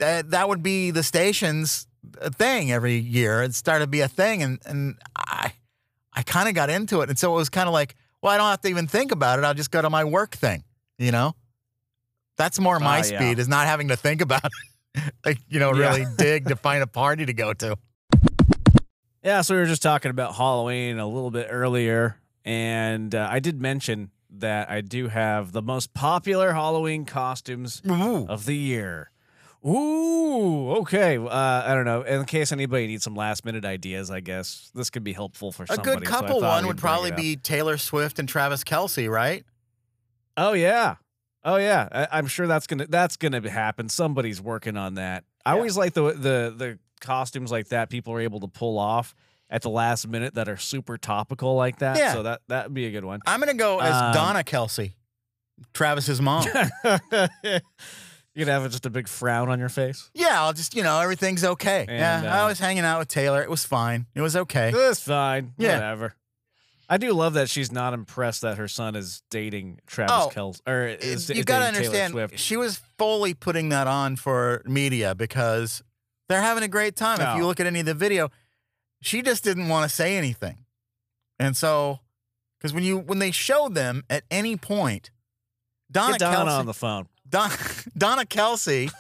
[0.02, 1.86] that that would be the stations
[2.34, 3.42] thing every year.
[3.44, 5.52] It started to be a thing, and and I
[6.12, 8.36] I kind of got into it, and so it was kind of like, well, I
[8.36, 9.44] don't have to even think about it.
[9.44, 10.64] I'll just go to my work thing.
[10.98, 11.34] You know,
[12.36, 13.18] that's more my Ah, yeah.
[13.18, 15.12] speed is not having to think about it.
[15.24, 15.90] like you know, Yeah.
[15.96, 17.76] really dig to find a party to go to.
[19.24, 23.38] Yeah, so we were just talking about Halloween a little bit earlier, and uh, I
[23.38, 28.26] did mention that I do have the most popular Halloween costumes Ooh.
[28.28, 29.11] of the year.
[29.64, 31.16] Ooh, okay.
[31.18, 32.02] Uh, I don't know.
[32.02, 35.62] In case anybody needs some last minute ideas, I guess this could be helpful for
[35.64, 35.98] A somebody.
[36.00, 39.44] good couple thought one would probably be Taylor Swift and Travis Kelce, right?
[40.36, 40.96] Oh yeah,
[41.44, 41.88] oh yeah.
[41.92, 43.88] I, I'm sure that's gonna that's gonna happen.
[43.88, 45.24] Somebody's working on that.
[45.46, 45.56] I Yeah.
[45.58, 49.14] always like the the the costumes like that people are able to pull off
[49.50, 51.98] at the last minute that are super topical like that.
[51.98, 52.14] Yeah.
[52.14, 53.20] So that that would be a good one.
[53.26, 54.94] I'm gonna go as Um, Donna Kelce,
[55.72, 56.46] Travis's mom.
[58.34, 60.10] You'd have just a big frown on your face.
[60.14, 61.84] yeah, I'll just you know everything's okay.
[61.88, 63.42] And, yeah, I uh, was hanging out with Taylor.
[63.42, 64.06] It was fine.
[64.14, 64.70] It was okay.
[64.72, 65.52] That's fine.
[65.58, 65.74] Yeah.
[65.74, 66.14] Whatever.
[66.88, 70.60] I do love that she's not impressed that her son is dating Travis Oh, Kelce
[70.66, 72.38] or is, you is got to dating Taylor understand, Swift.
[72.38, 75.82] she was fully putting that on for media because
[76.28, 77.20] they're having a great time.
[77.20, 77.46] If you Oh.
[77.46, 78.30] look at any of the video,
[79.00, 80.58] she just didn't want to say anything,
[81.38, 82.00] and so
[82.58, 85.10] because when you when they showed them at any point,
[85.90, 87.08] Donna Get Donna Kelce, on the phone.
[87.32, 87.50] Don,
[87.98, 88.90] Donna Kelce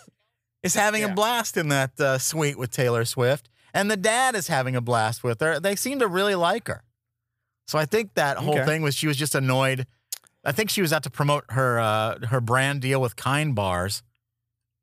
[0.64, 1.12] is having Yeah.
[1.12, 4.80] a blast in that uh, suite with Taylor Swift, and the dad is having a
[4.80, 5.60] blast with her.
[5.60, 6.82] They seem to really like her.
[7.68, 8.64] So I think that whole Okay.
[8.66, 9.86] thing was she was just annoyed.
[10.44, 14.02] I think she was out to promote her uh, her brand deal with Kind Bars,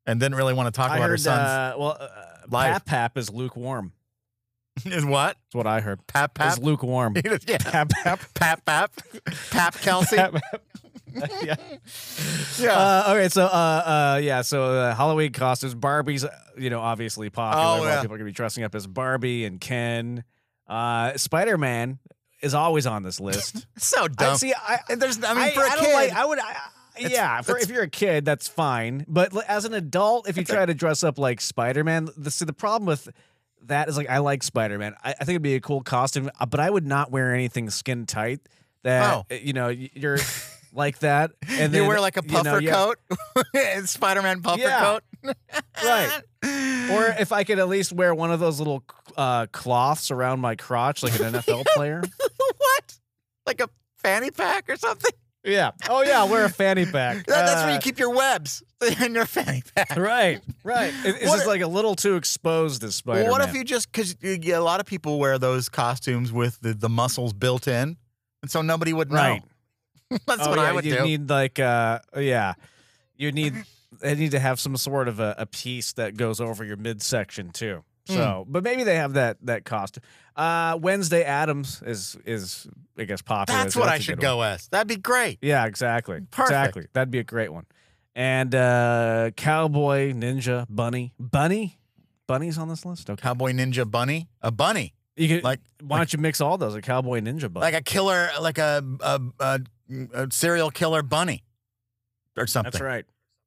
[0.06, 1.38] and didn't really want to talk I about her heard, son's.
[1.40, 2.08] uh, well, uh,
[2.48, 2.72] life.
[2.72, 3.92] Pap Pap is lukewarm.
[4.86, 5.36] is what?
[5.36, 6.06] That's what I heard.
[6.06, 6.52] Pap pap.
[6.54, 7.14] Is lukewarm.
[7.46, 7.58] yeah.
[7.58, 8.20] Pap Pap.
[8.34, 8.92] Pap pap.
[9.50, 10.16] Pap Kelce.
[10.16, 10.62] Pap, Pap.
[11.42, 11.56] yeah.
[12.58, 12.72] Yeah.
[12.72, 13.46] Uh, okay, so uh,
[14.16, 16.24] uh, yeah, so uh, Halloween costumes, Barbie's,
[16.56, 17.64] you know, obviously popular.
[17.64, 17.96] Oh, a lot yeah.
[17.96, 20.24] of people are gonna be dressing up as Barbie and Ken.
[20.68, 21.98] Uh, Spider Man
[22.42, 23.66] is always on this list.
[23.78, 24.36] so I dumb.
[24.36, 24.54] see.
[24.54, 26.12] I, There's, I mean, I, for a I kid, like.
[26.12, 26.38] I would.
[26.38, 26.50] I,
[26.96, 29.04] It's- yeah, for, if you're a kid, that's fine.
[29.08, 32.44] But as an adult, if you try to dress up like Spider Man, the see
[32.44, 33.08] the problem with
[33.64, 34.94] that is like I like Spider Man.
[35.02, 37.68] I, I think it'd be a cool costume, uh, but I would not wear anything
[37.70, 38.40] skin tight.
[38.82, 39.26] That Oh.
[39.30, 40.16] uh, you know you're
[40.72, 42.98] like that, and you then, wear like a you know, puffer you- coat,
[43.88, 44.80] Spider Man puffer Yeah.
[45.24, 45.34] coat.
[45.84, 46.22] Right.
[46.90, 48.82] Or if I could at least wear one of those little
[49.16, 52.02] uh, cloths around my crotch, like an NFL player.
[52.56, 52.98] what?
[53.46, 55.12] Like a fanny pack or something?
[55.44, 55.70] Yeah.
[55.88, 57.26] Oh yeah, wear a fanny pack.
[57.26, 58.62] That- that's where Uh, you keep your webs
[59.00, 59.94] in your fanny pack.
[59.96, 60.92] Right, right.
[61.04, 63.54] It- It's What just if- like a little too exposed as Spider Well, what if
[63.54, 67.68] you just because a lot of people wear those costumes with the, the muscles built
[67.68, 67.98] in,
[68.42, 69.16] and so nobody would know.
[69.16, 69.42] Right.
[70.26, 71.02] that's oh, what yeah, I would you do.
[71.04, 72.54] need like uh yeah.
[73.16, 73.54] You need
[74.00, 77.50] they need to have some sort of a, a piece that goes over your midsection
[77.50, 77.84] too.
[78.08, 78.14] Hmm.
[78.14, 80.02] So, but maybe they have that that costume.
[80.36, 82.66] Uh Wednesday Addams is is
[82.98, 83.60] I guess popular.
[83.62, 84.22] that's so what I should one.
[84.22, 84.68] go as.
[84.68, 85.38] That'd be great.
[85.42, 86.20] Yeah, exactly.
[86.30, 86.50] Perfect.
[86.50, 86.86] Exactly.
[86.92, 87.66] That'd be a great one.
[88.14, 91.12] And uh cowboy, ninja, bunny.
[91.18, 91.78] Bunny?
[92.26, 93.10] Bunny's on this list?
[93.10, 93.20] Okay.
[93.20, 96.76] Cowboy Ninja Bunny, a bunny, You could, like why don't you mix all those?
[96.76, 97.64] A cowboy ninja bunny.
[97.64, 99.60] like a killer, like a a, a, a
[100.30, 101.42] serial killer bunny,
[102.36, 102.70] or something.
[102.72, 103.04] That's right.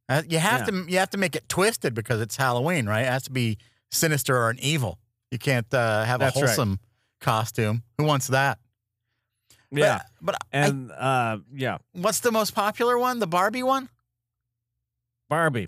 [0.09, 0.81] Uh, You have Yeah.
[0.83, 3.01] to you have to make it twisted because it's Halloween, right?
[3.01, 3.57] It has to be
[3.91, 4.99] sinister or an evil.
[5.31, 6.47] You can't uh, have That's a right.
[6.49, 6.79] wholesome
[7.21, 7.83] costume.
[7.97, 8.59] Who wants that?
[9.71, 10.01] Yeah.
[10.21, 13.19] but, I- and uh yeah, what's the most popular one?
[13.19, 13.89] The Barbie one?
[15.29, 15.67] Barbie.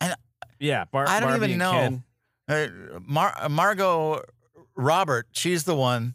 [0.00, 0.14] And-
[0.58, 2.02] yeah, Bar- I don't Barbie even know.
[2.48, 2.66] Uh,
[3.00, 4.22] Mar- Margot
[4.76, 6.14] Robert, she's the one.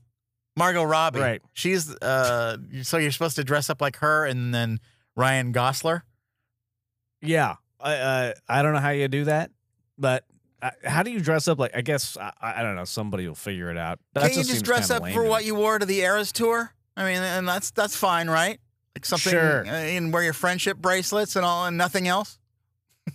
[0.59, 1.41] Margot Robbie, Right.
[1.53, 2.57] She's uh.
[2.83, 4.79] So you're supposed to dress up like her, and then
[5.15, 6.01] Ryan Gosler.
[7.21, 9.51] Yeah, I uh, I don't know how you do that,
[9.97, 10.23] but
[10.61, 11.59] uh, how do you dress up?
[11.59, 12.85] Like, I guess I, I don't know.
[12.85, 13.99] Somebody will figure it out.
[14.13, 16.73] That Can't you just dress up for what you wore to the Eras tour?
[16.95, 18.59] I mean, and that's that's fine, right?
[18.95, 19.65] Like something, Sure.
[19.65, 22.37] uh, and wear your friendship bracelets and all, and nothing else.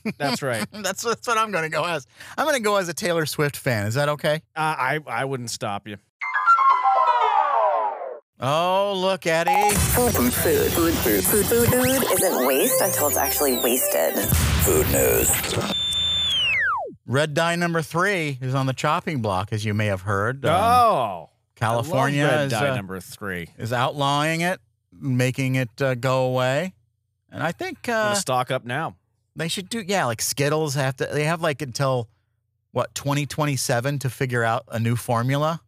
[0.18, 0.66] That's right.
[0.72, 2.04] Uh, That's that's what I'm going to go as.
[2.36, 3.86] I'm going to go as a Taylor Swift fan.
[3.86, 4.42] Is that okay?
[4.56, 5.98] I I wouldn't stop you.
[8.40, 9.74] Oh, look, Eddie.
[9.76, 14.14] Food, food, food, food, food, food, food, food isn't waste until it's actually wasted.
[14.64, 15.30] Food news.
[17.06, 20.44] Red dye number three is on the chopping block, as you may have heard.
[20.44, 23.48] Um, oh, California I love red is, dye uh, number three.
[23.56, 26.74] is outlawing it, making it uh, go away.
[27.30, 28.96] And I think I'm uh, stock up now.
[29.36, 32.08] they should do, yeah, like Skittles have to, they have like until
[32.72, 35.60] what, 2027 to figure out a new formula?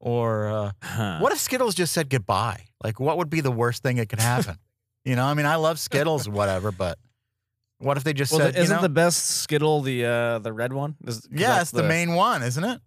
[0.00, 1.18] Or uh, Huh.
[1.20, 2.66] what if Skittles just said goodbye?
[2.84, 4.58] Like, what would be the worst thing that could happen?
[5.04, 6.98] you know, I mean, I love Skittles whatever, but
[7.78, 10.52] What if they just Well, said, isn't you know, the best Skittle the uh, the
[10.52, 10.96] red one?
[11.06, 12.80] Is- yeah, it's the, main one, isn't it?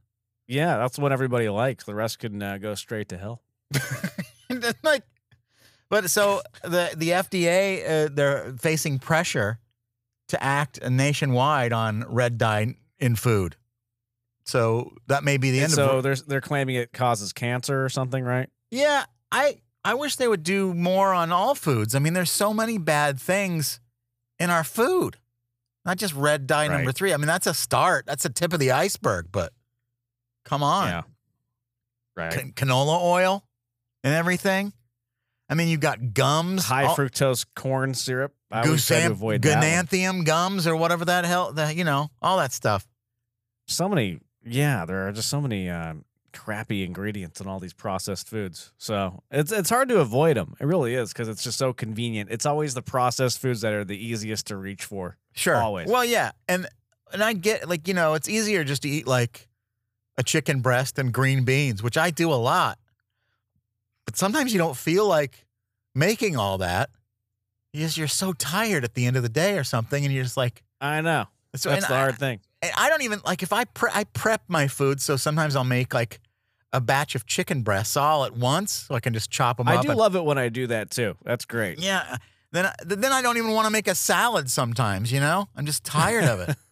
[0.47, 1.83] Yeah, that's what everybody likes.
[1.85, 3.41] The rest can uh, go straight to hell.
[4.83, 5.03] like,
[5.89, 9.59] but so the the FDA uh, they're facing pressure
[10.27, 13.55] to act nationwide on red dye in food.
[14.43, 17.89] So that may be the end so of they're they're claiming it causes cancer or
[17.89, 18.49] something, right?
[18.71, 21.95] Yeah, I I wish they would do more on all foods.
[21.95, 23.79] I mean, there's so many bad things
[24.39, 25.17] in our food.
[25.85, 27.13] Not just red dye number 3.
[27.13, 28.05] I mean, that's a start.
[28.05, 29.51] That's a tip of the iceberg, but
[30.45, 30.87] come on.
[30.87, 31.01] Yeah.
[32.15, 32.31] Right.
[32.31, 33.43] Can- canola oil
[34.03, 34.73] and everything.
[35.49, 38.33] I mean, you've got gums, High all- fructose corn syrup.
[38.51, 40.23] I always try to Goosam- avoid that.
[40.25, 42.87] gums or whatever that hell, the, you know, all that stuff.
[43.67, 44.19] So many.
[44.45, 48.73] Yeah, there are just so many um, crappy ingredients in all these processed foods.
[48.77, 50.55] So it's it's hard to avoid them.
[50.59, 52.31] It really is because it's just so convenient.
[52.31, 55.17] It's always the processed foods that are the easiest to reach for.
[55.33, 55.57] Sure.
[55.57, 55.89] Always.
[55.89, 56.67] Well, yeah, and
[57.13, 59.47] and I get like you know it's easier just to eat like
[60.17, 62.79] a chicken breast and green beans, which I do a lot.
[64.05, 65.45] But sometimes you don't feel like
[65.95, 66.89] making all that.
[67.73, 70.23] You just, you're so tired at the end of the day or something, and you're
[70.23, 71.27] just like, I know.
[71.55, 72.39] So, That's the I- hard thing.
[72.61, 75.63] and I don't even like if I pre- I prep my food, so sometimes I'll
[75.63, 76.19] make like
[76.73, 79.73] a batch of chicken breasts all at once, so I can just chop them I
[79.73, 79.79] up.
[79.79, 81.15] I do and- love it when I do that too.
[81.23, 81.79] That's great.
[81.79, 82.17] yeah.
[82.53, 85.11] Then I- then I don't even want to make a salad sometimes.
[85.11, 86.55] You know, I'm just tired of it.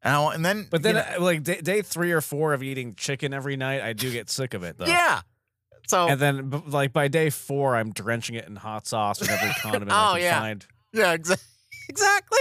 [0.00, 2.52] And, I, and then, But then, you know- uh, like day, day three or four
[2.52, 4.86] of eating chicken every night, I do get sick of it though.
[4.86, 5.22] yeah.
[5.88, 9.28] So And then, b- like by day four, I'm drenching it in hot sauce and
[9.28, 10.38] every condiment Oh, I can yeah.
[10.40, 10.66] find.
[10.92, 11.42] yeah, exa-
[11.88, 12.38] exactly.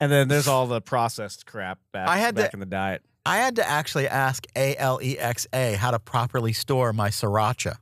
[0.00, 3.02] And then there's all the processed crap back, I had back to- in the diet.
[3.24, 7.08] I had to actually ask A L E X A how to properly store my
[7.08, 7.76] sriracha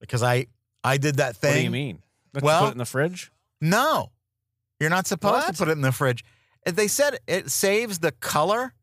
[0.00, 0.46] because I
[0.84, 1.50] I did that thing.
[1.52, 2.02] What do you mean?
[2.34, 3.32] Don't you Well- put it in the fridge.
[3.62, 4.10] No,
[4.80, 5.52] you're not supposed What?
[5.54, 6.24] to put it in the fridge.
[6.66, 8.74] They said it saves the color,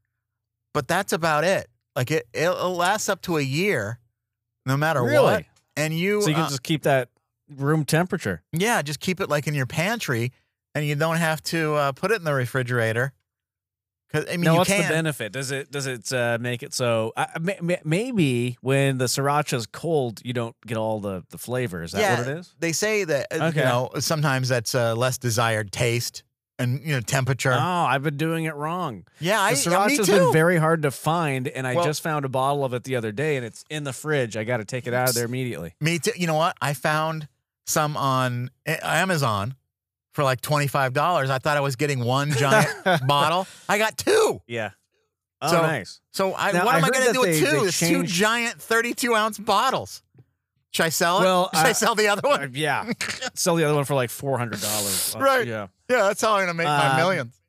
[0.74, 1.70] but that's about it.
[1.96, 4.00] Like it, it'll last up to a year,
[4.66, 5.10] no matter what.
[5.12, 5.48] Really?
[5.76, 7.10] And you, So you can uh, just keep that
[7.56, 8.42] room temperature.
[8.54, 10.32] yeah, just keep it like in your pantry,
[10.76, 13.14] and you don't have to uh, put it in the refrigerator.
[14.12, 14.82] Because I mean, now, what's can.
[14.82, 15.32] the benefit?
[15.32, 17.14] Does it does it uh, make it so?
[17.16, 21.38] I I- may- may- maybe when the sriracha's cold, you don't get all the the
[21.38, 21.84] flavor.
[21.84, 22.18] Is that Yeah.
[22.20, 22.56] what it is?
[22.60, 23.60] they say that uh, Okay.
[23.60, 26.24] you know sometimes that's a less desired taste
[26.58, 27.54] and you know temperature.
[27.54, 29.06] Oh, I've been doing it wrong.
[29.20, 32.30] yeah, I The sriracha's been very hard to find, and I Well- just found a
[32.30, 34.36] bottle of it the other day, and it's in the fridge.
[34.36, 35.76] I got to take it out of there immediately.
[35.80, 36.14] Me too.
[36.16, 36.58] You know what?
[36.60, 37.28] I found
[37.68, 39.54] some on Amazon
[40.14, 41.30] for like twenty five dollars.
[41.30, 42.70] I thought I was getting one giant
[43.08, 43.48] bottle.
[43.68, 44.42] I got two.
[44.48, 44.72] Yeah.
[45.42, 46.02] Oh, So- nice.
[46.12, 47.60] So I, Now, what I am I going to do with they- two?
[47.62, 50.02] they It's two giant thirty two ounce bottles.
[50.72, 51.24] Should I sell it?
[51.24, 52.44] Well, Should I I- sell the other one?
[52.44, 52.92] Uh, yeah.
[53.36, 55.16] Sell the other one for like four hundred dollars.
[55.18, 55.48] Right.
[55.48, 55.68] Yeah.
[55.90, 57.42] yeah, that's how I'm going to make my Um, millions.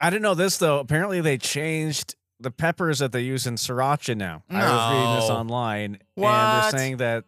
[0.00, 0.78] I didn't know this though.
[0.80, 4.42] Apparently, they changed the peppers that they use in sriracha now.
[4.50, 5.36] I was reading this No.
[5.36, 6.24] online, and
[6.64, 7.24] they're saying that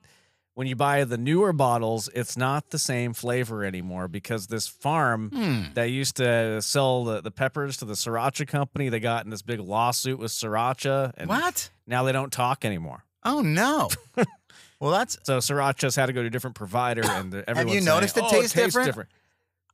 [0.59, 5.31] when you buy the newer bottles, it's not the same flavor anymore because this farm
[5.33, 5.73] Hmm.
[5.75, 9.41] that used to sell the, the peppers to the sriracha company, they got in this
[9.43, 11.71] big lawsuit with sriracha, and What?
[11.87, 13.05] now they don't talk anymore.
[13.23, 13.89] Oh no.
[14.81, 17.81] well, that's So sriracha's had to go to a different provider, and the- everyone's you
[17.83, 19.11] saying, noticed it "Oh, tastes different?"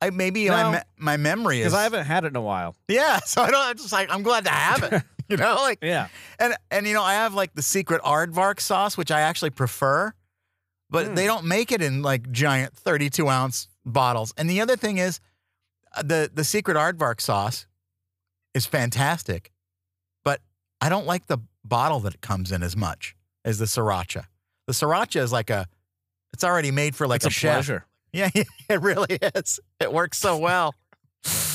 [0.03, 0.73] I maybe my No.
[0.73, 2.77] me- my memory is Because I haven't had it in a while.
[2.88, 3.20] yeah.
[3.25, 3.66] So I don't.
[3.68, 5.03] I'm just like I'm glad to have it.
[5.31, 6.09] you know, like Yeah.
[6.38, 10.12] And and you know, I have like the secret aardvark sauce, which I actually prefer,
[10.90, 11.14] but Hmm.
[11.14, 14.33] they don't make it in like giant 32 ounce bottles.
[14.37, 15.20] And the other thing is,
[15.97, 17.66] uh, the the secret aardvark sauce
[18.55, 19.53] is fantastic,
[20.25, 20.40] but
[20.81, 24.27] I don't like the bottle that it comes in as much as the sriracha.
[24.66, 25.66] The sriracha is like a,
[26.33, 27.55] it's already made for like it's a, a, chef.
[27.57, 27.87] pleasure.
[28.12, 28.31] Yeah,
[28.68, 29.61] it really is.
[29.81, 30.75] It works so well.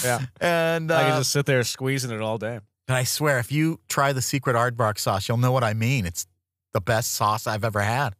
[0.03, 0.19] Yeah.
[0.41, 2.59] And I uh, can just sit there squeezing it all day.
[2.87, 6.05] And I swear, if you try the secret aardvark sauce, you'll know what I mean.
[6.05, 6.25] It's
[6.73, 8.15] the best sauce I've ever had.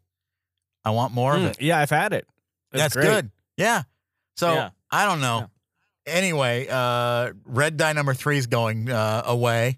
[0.86, 1.62] I want more of Mm, it.
[1.62, 2.26] Yeah, I've had it.
[2.72, 3.06] It's That's great.
[3.06, 3.32] good.
[3.58, 3.84] Yeah.
[4.38, 4.70] So Yeah.
[4.92, 5.50] I don't know.
[6.06, 9.78] Anyway, uh, red dye number three is going uh, away,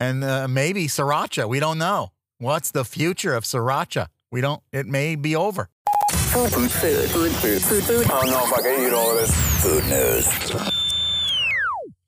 [0.00, 1.46] and uh, maybe sriracha.
[1.48, 2.12] We don't know.
[2.38, 4.06] What's the future of sriracha?
[4.30, 4.62] We don't.
[4.72, 5.68] It may be over.
[6.12, 8.06] Food, food, food, food, food, food, food.
[8.06, 9.34] I don't know if I can eat all of this.
[9.62, 10.26] Food news.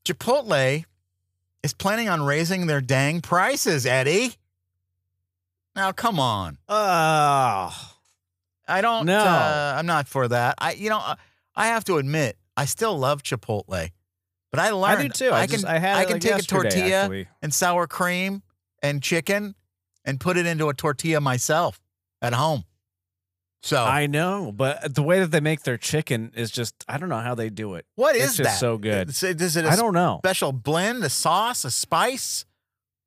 [0.04, 0.84] Chipotle
[1.62, 3.84] is planning on raising their dang prices.
[3.86, 4.34] Eddie.
[5.76, 6.58] Now, come on.
[6.68, 7.72] Oh,
[8.70, 9.06] I don't.
[9.06, 9.18] No.
[9.18, 10.54] uh, I'm not for that.
[10.58, 11.16] I, you know, uh,
[11.54, 13.90] I have to admit, I still love Chipotle,
[14.50, 15.30] but I learned I do too.
[15.30, 17.28] I, I just, can I had I can like, take a tortilla actually.
[17.42, 18.42] and sour cream
[18.82, 19.54] and chicken
[20.04, 21.80] and put it into a tortilla myself
[22.22, 22.64] at home.
[23.62, 27.10] So I know, but the way that they make their chicken is just I don't
[27.10, 27.84] know how they do it.
[27.94, 28.58] what it's just that?
[28.58, 29.10] so good.
[29.10, 30.20] Is it, is I don't know.
[30.22, 32.46] special blend, a sauce, a spice?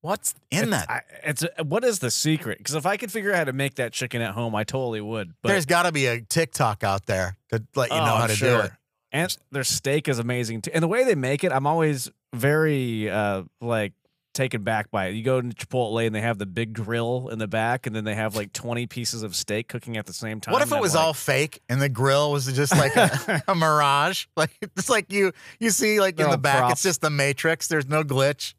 [0.04, 0.90] What's in It's- that?
[0.90, 2.58] I, it's a, what is the secret?
[2.58, 5.00] Because if I could figure out how to make that chicken at home, I totally
[5.00, 5.34] would.
[5.42, 8.24] But There's got to be a TikTok out there to let you Oh, know how
[8.24, 8.72] I'm to do it.
[9.14, 10.72] and their steak is amazing too.
[10.74, 13.94] And the way they make it, I'm always very uh like
[14.34, 15.12] taken back by it.
[15.14, 18.04] You go to Chipotle and they have the big grill in the back, and then
[18.04, 20.52] they have like 20 pieces of steak cooking at the same time.
[20.54, 23.42] What if it I'm was like, all fake and the grill was just like a,
[23.48, 24.26] a mirage?
[24.36, 26.74] Like it's like you you see like in the back, props.
[26.74, 27.68] it's just the Matrix.
[27.68, 28.54] There's no glitch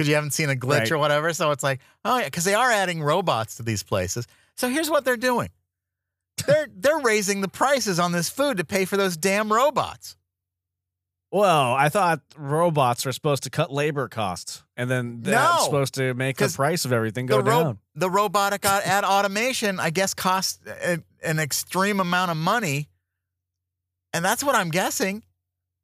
[0.00, 0.92] because you haven't seen a glitch Right.
[0.92, 1.30] or whatever.
[1.34, 4.26] So it's like oh yeah, because they are adding robots to these places.
[4.56, 5.50] So here's what they're doing.
[6.46, 10.16] They're they're raising the prices on this food to pay for those damn robots.
[11.30, 15.94] Well, I thought robots are supposed to cut labor costs, and then that's No, supposed
[15.94, 17.78] to make the price of everything go the ro- down.
[17.94, 22.88] the robotic au- ad automation, I guess, costs a, an extreme amount of money,
[24.12, 25.22] and that's what I'm guessing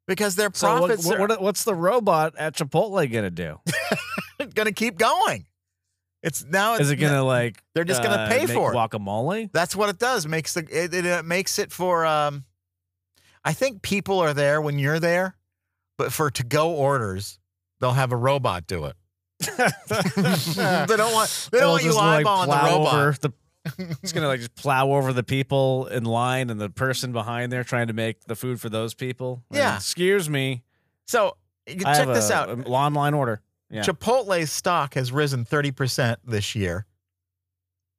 [0.07, 3.61] because their So what, profits what, what's the robot at Chipotle gonna do?
[4.55, 5.47] going to keep going.
[6.23, 6.75] It's now.
[6.75, 7.63] Is it gonna like?
[7.75, 8.77] They're just gonna uh, pay for it.
[8.77, 9.51] guacamole.
[9.53, 10.27] That's what it does.
[10.27, 12.05] Makes the it, it, uh, makes it for.
[12.05, 12.45] Um,
[13.45, 15.37] I think people are there when you're there,
[15.99, 17.39] but for to go orders,
[17.81, 18.97] they'll have a robot do it.
[19.39, 21.49] they don't want.
[21.53, 23.21] They don't It'll want you just, like, the robot.
[23.21, 23.33] the-
[23.79, 27.65] it's gonna like just plow over the people in line and the person behind there
[27.65, 29.43] trying to make the food for those people.
[29.51, 29.77] And, Yeah.
[29.77, 30.63] excuse me.
[31.07, 31.37] So
[31.69, 32.49] check this a- out.
[32.51, 33.41] an online order.
[33.71, 33.83] Yeah.
[33.83, 36.87] Chipotle's stock has risen 30% this year.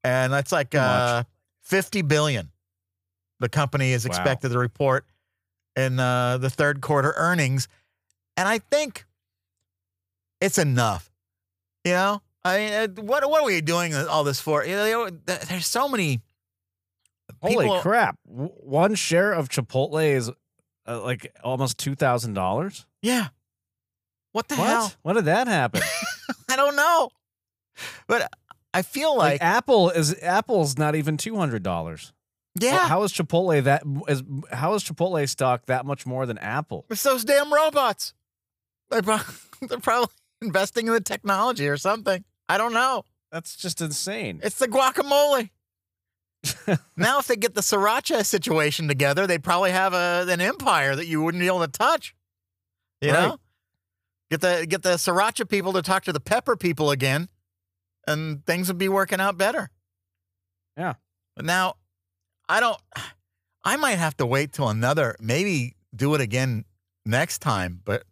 [0.04, 1.24] And that's like uh,
[1.64, 2.52] 50 billion.
[3.40, 4.10] The company is Wow.
[4.10, 5.06] expected to report
[5.76, 7.68] in uh, the third quarter earnings.
[8.38, 9.06] And I think
[10.40, 11.12] it's enough.
[11.84, 14.66] You know, I mean, uh, what, what are we doing all this for?
[14.66, 16.22] You know, there's so many.
[17.42, 18.18] Holy crap!
[18.24, 20.32] One share of Chipotle is
[20.88, 22.86] uh, like almost two thousand dollars.
[23.02, 23.28] Yeah.
[24.32, 24.84] What the hell?
[24.84, 24.98] What?
[25.04, 25.82] When did that happen?
[26.50, 27.10] I don't know.
[28.08, 28.32] But
[28.74, 32.14] I feel like, like, Apple is Apple's not even two hundred dollars.
[32.60, 34.24] yeah, How is Chipotle that is?
[34.52, 36.86] How is Chipotle stock that much more than Apple?
[36.90, 38.14] It's those damn robots.
[38.90, 39.20] Pro-
[39.62, 42.24] they're probably investing in the technology or something.
[42.50, 43.04] I don't know.
[43.32, 44.40] That's just insane.
[44.44, 45.50] It's the guacamole.
[46.96, 51.08] now, if they get the sriracha situation together, they'd probably have a, an empire that
[51.08, 52.16] you wouldn't be able to touch.
[53.02, 53.28] You Right.
[53.28, 53.38] know,
[54.32, 57.28] get the get the sriracha people to talk to the pepper people again,
[58.08, 59.70] and things would be working out better.
[60.78, 60.94] Yeah.
[61.36, 61.76] But now,
[62.48, 62.78] I don't.
[63.64, 65.16] I might have to wait till another.
[65.20, 66.64] Maybe do it again
[67.06, 67.82] next time.
[67.84, 68.04] But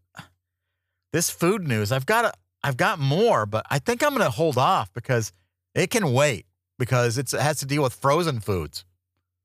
[1.14, 2.34] this food news, I've got a,
[2.66, 5.32] I've got more, but I think I'm going to hold off because
[5.76, 6.46] it can wait
[6.80, 8.86] because it's, it has to deal with frozen foods,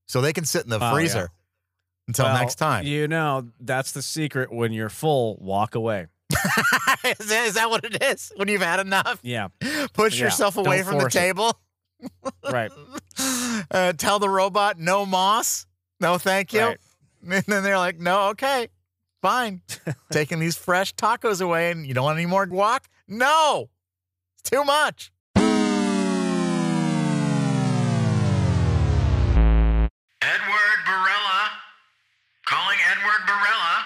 [0.06, 0.92] so they can sit in the Oh, yeah.
[0.92, 1.30] freezer
[2.09, 2.85] until Well, next time.
[2.87, 4.52] You know, that's the secret.
[4.52, 6.06] When you're full, walk away.
[7.04, 8.33] is, that, is that what it is?
[8.37, 9.48] When you've had enough, Yeah,
[9.92, 11.12] push Yeah, yourself away don't from the it.
[11.12, 11.59] table.
[12.50, 12.70] right.
[13.70, 15.66] Uh, tell the robot no moss,
[16.00, 16.61] no thank you.
[16.61, 16.78] Right.
[17.22, 18.68] And then they're like, no, okay,
[19.20, 19.61] fine.
[20.11, 22.80] Taking these fresh tacos away, and you don't want any more guac?
[23.12, 23.70] No,
[24.38, 25.12] it's too much.
[30.23, 31.49] Edward Barella.
[32.46, 33.83] Calling Edward Barella.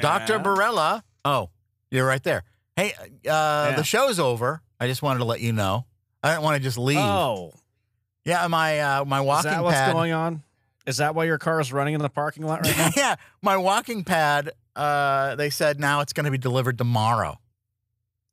[0.00, 0.32] Dr.
[0.34, 0.42] Yeah.
[0.42, 1.02] Barella.
[1.24, 1.50] Oh,
[1.90, 2.42] you're right there.
[2.76, 3.74] Hey, uh, Yeah.
[3.76, 4.62] the show's over.
[4.80, 5.86] I just wanted to let you know.
[6.22, 6.98] I didn't want to just leave.
[6.98, 7.52] Oh,
[8.24, 9.92] Yeah, my uh, my is walking that what's pad.
[9.92, 10.42] going on?
[10.86, 12.90] Is that why your car is running in the parking lot right now?
[12.96, 14.50] yeah, my walking pad.
[14.74, 17.38] Uh, they said now it's going to be delivered tomorrow.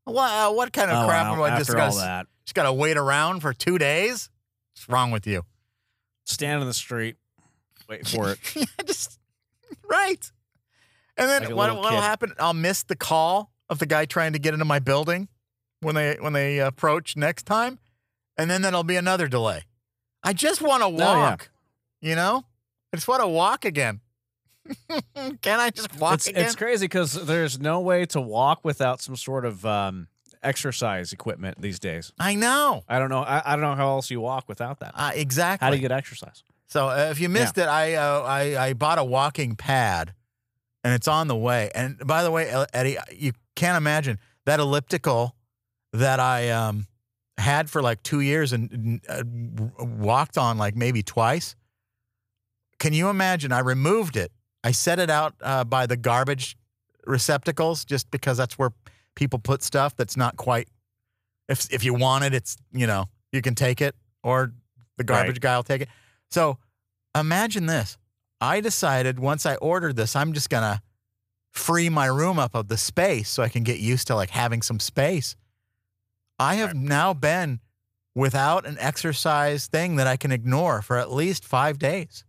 [0.06, 1.34] What uh, what kind of oh, crap wow.
[1.46, 4.30] am I just After gonna, all that, just got to wait around for two days?
[4.74, 5.44] What's wrong with you?
[6.26, 7.18] stand in the street,
[7.90, 8.40] wait for it.
[8.56, 9.20] Yeah, just
[9.90, 10.32] right.
[11.18, 12.04] And then Like a what little what'll kid.
[12.04, 12.34] happen?
[12.40, 15.28] I'll miss the call of the guy trying to get into my building
[15.82, 17.80] when they when they approach next time,
[18.38, 19.64] and then that'll be another delay.
[20.24, 21.16] I just want to Oh, yeah.
[21.30, 21.50] walk.
[22.02, 22.46] You know,
[22.94, 24.00] I just want to walk again.
[25.41, 26.45] Can I just walk it's again?
[26.45, 30.08] it's crazy because there's no way to walk without some sort of um,
[30.43, 32.13] exercise equipment these days.
[32.19, 32.84] I know.
[32.88, 33.22] I don't know.
[33.22, 34.93] I, I don't know how else you walk without that.
[34.95, 35.66] Uh, exactly.
[35.66, 36.43] How do you get exercise?
[36.68, 40.14] So uh, if you missed it, I, uh, I I bought a walking pad,
[40.84, 41.70] and it's on the way.
[41.76, 45.36] And by the way, Eddie, you can't imagine that elliptical
[45.93, 46.88] that I um,
[47.38, 49.24] had for like two years and uh,
[49.80, 51.55] walked on like maybe twice.
[52.80, 53.51] Can you imagine?
[53.51, 54.32] I removed it.
[54.64, 56.55] I set it out uh, by the garbage
[57.05, 58.72] receptacles just because that's where
[59.16, 60.68] people put stuff that's not quite.
[61.49, 64.53] If if you want it, it's you know you can take it, or
[64.97, 65.89] the garbage guy will take it.
[66.30, 66.57] So
[67.16, 67.97] imagine this.
[68.39, 70.82] I decided once I ordered this, I'm just going to
[71.51, 74.62] free my room up of the space so I can get used to like having
[74.62, 75.36] some space.
[76.39, 77.59] I have now been
[78.16, 82.26] without an exercise thing that I can ignore for at least five days.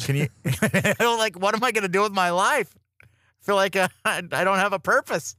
[0.00, 0.28] Can you,
[1.00, 2.76] like, what am I going to do with my life?
[3.02, 3.06] I
[3.42, 5.36] feel like uh, I I don't have a purpose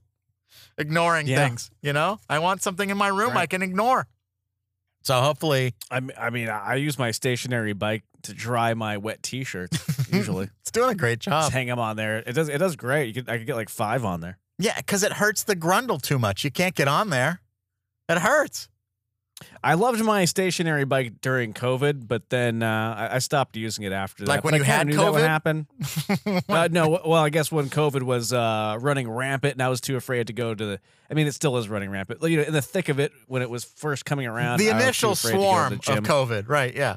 [0.77, 1.45] ignoring Yeah.
[1.47, 2.19] things, you know?
[2.29, 4.07] I want something in my room I can ignore.
[5.03, 9.23] So hopefully I mean, I mean, I use my stationary bike to dry my wet
[9.23, 10.09] t-shirts.
[10.11, 11.43] Usually, it's doing a great job.
[11.43, 12.17] just hang them on there.
[12.17, 12.49] It does.
[12.49, 13.07] It does great.
[13.07, 13.29] You could.
[13.29, 14.37] I could get like five on there.
[14.59, 16.43] Yeah, because it hurts the grundle too much.
[16.43, 17.41] You can't get on there.
[18.09, 18.67] It hurts.
[19.63, 23.91] I loved my stationary bike during COVID, but then uh, I, I stopped using it
[23.91, 24.29] after that.
[24.29, 25.27] Like when But I you kinda had knew that would COVID?
[25.27, 25.67] happen.
[26.49, 29.95] uh, no, well, I guess when COVID was uh, running rampant, and I was too
[29.95, 30.79] afraid to go to the.
[31.09, 32.21] I mean, it still is running rampant.
[32.23, 34.81] You know, in the thick of it, when it was first coming around, the I
[34.81, 36.03] initial afraid to go to swarm of.
[36.03, 36.73] COVID, right?
[36.75, 36.95] Yeah.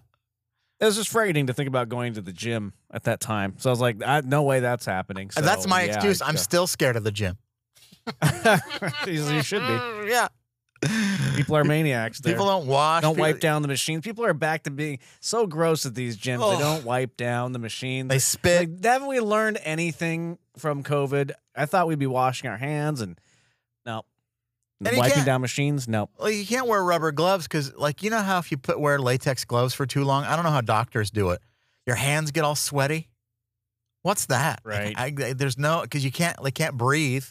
[0.81, 3.57] It was just frightening to think about going to the gym at that time.
[3.59, 5.31] So I was like, I, no way that's happening.
[5.31, 6.23] So, That's my yeah, excuse.
[6.23, 7.37] I'm still scared of the gym.
[9.07, 10.09] you should be.
[10.11, 10.29] Yeah.
[11.37, 12.21] People are maniacs.
[12.21, 12.33] There.
[12.33, 13.03] People don't wash.
[13.03, 14.03] don't people- wipe down the machines.
[14.05, 16.41] People are back to being so gross at these gyms.
[16.43, 16.53] Oh.
[16.53, 18.09] They don't wipe down the machines.
[18.09, 18.71] They spit.
[18.71, 21.33] Like, haven't we learned anything from COVID?
[21.57, 23.19] I thought we'd be washing our hands and
[23.85, 24.05] no.
[24.85, 25.87] And Wiping down machines?
[25.89, 26.09] No.
[26.19, 28.99] Well, you can't wear rubber gloves because, like, you know how if you put wear
[28.99, 31.41] latex gloves for too long, I don't know how doctors do it.
[31.87, 33.09] Your hands get all sweaty.
[34.03, 34.61] What's that?
[34.65, 35.17] Like, Right.
[35.19, 37.25] I, there's no because you can't they can't breathe.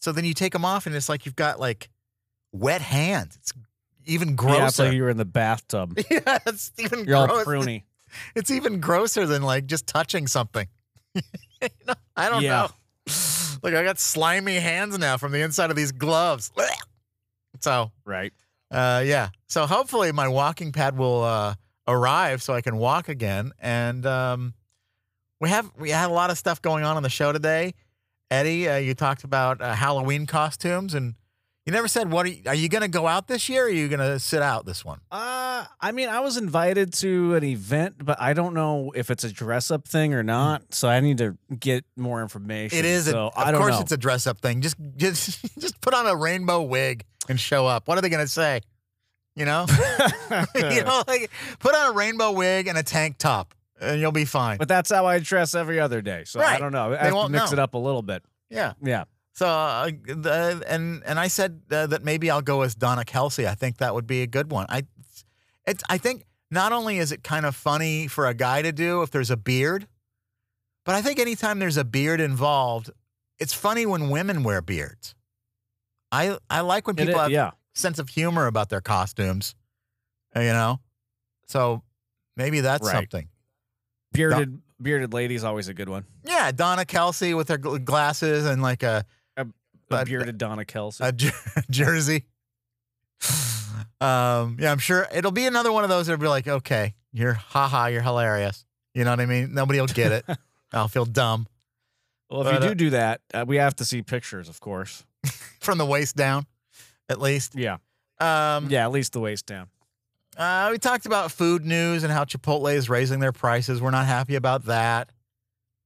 [0.00, 1.88] So then you take them off and it's like you've got like
[2.52, 3.36] wet hands.
[3.40, 3.52] It's
[4.04, 4.40] even Yeah, it's
[4.76, 4.84] grosser.
[4.84, 5.98] like you were in the bathtub.
[6.10, 7.46] Yeah, it's even You're all gross.
[7.46, 7.82] pruny.
[8.34, 10.68] It's even grosser than like just touching something.
[11.62, 12.68] You know, I don't Yeah.
[13.06, 13.14] know.
[13.62, 16.50] Like I got slimy hands now from the inside of these gloves.
[17.60, 18.32] So Right.
[18.70, 19.28] uh, yeah.
[19.46, 21.54] So hopefully my walking pad will uh,
[21.86, 23.52] arrive so I can walk again.
[23.60, 24.54] And um,
[25.40, 27.74] we have we had a lot of stuff going on on the show today.
[28.30, 31.14] Eddie, uh, you talked about uh, Halloween costumes, and
[31.66, 33.64] you never said what are you, are you going to go out this year?
[33.64, 34.98] or Are you going to sit out this one?
[35.10, 39.22] Uh, I mean, I was invited to an event, but I don't know if it's
[39.24, 40.74] a dress up thing or not.
[40.74, 42.78] So I need to get more information.
[42.78, 43.04] It is.
[43.06, 43.80] So a, I of don't course, know.
[43.80, 44.60] it's a dress up thing.
[44.60, 47.86] Just just just put on a rainbow wig and show up.
[47.86, 48.60] What are they going to say?
[49.36, 49.64] You know,
[50.54, 54.24] you know, like put on a rainbow wig and a tank top, and you'll be
[54.26, 54.58] fine.
[54.58, 56.24] but that's how I dress every other day.
[56.26, 56.92] So I don't know.
[56.92, 57.52] I They have to mix know.
[57.54, 58.22] it up a little bit.
[58.50, 58.72] yeah.
[58.82, 59.04] Yeah.
[59.34, 63.46] So, uh, the, and and I said uh, that maybe I'll go as Donna Kelce.
[63.46, 64.66] I think that would be a good one.
[64.68, 64.84] I,
[65.66, 69.00] it's I think not only is it kind of funny for a guy to do
[69.02, 69.86] if there's a beard,
[70.84, 72.90] but I think anytime there's a beard involved,
[73.38, 75.14] it's funny when women wear beards.
[76.10, 77.50] I I like when people is- have yeah.
[77.74, 79.54] sense of humor about their costumes,
[80.36, 80.78] uh, you know.
[81.46, 81.82] So
[82.36, 82.96] maybe that's Right.
[82.96, 83.28] something.
[84.12, 86.04] Bearded bearded lady's always a good one.
[86.24, 89.06] Yeah, Donna Kelce with her gl- glasses and like A
[89.92, 90.98] But- bearded Donna Kelce.
[91.00, 91.32] a jer-
[91.70, 92.24] jersey.
[94.00, 97.34] Um, yeah, I'm sure it'll be another one of those that'll be like, okay, you're
[97.34, 98.64] haha, you're hilarious.
[98.94, 99.54] You know what I mean?
[99.54, 100.24] Nobody will get it.
[100.72, 101.46] I'll feel dumb
[102.32, 104.58] well, if but, you uh, do do that, uh, we have to see pictures, of
[104.58, 105.04] course.
[105.60, 106.46] from the waist down,
[107.10, 107.54] at least.
[107.54, 107.76] Yeah.
[108.20, 109.68] Um, Yeah, at least the waist down.
[110.36, 113.82] Uh, we talked about food news and how Chipotle is raising their prices.
[113.82, 115.10] We're not happy about that.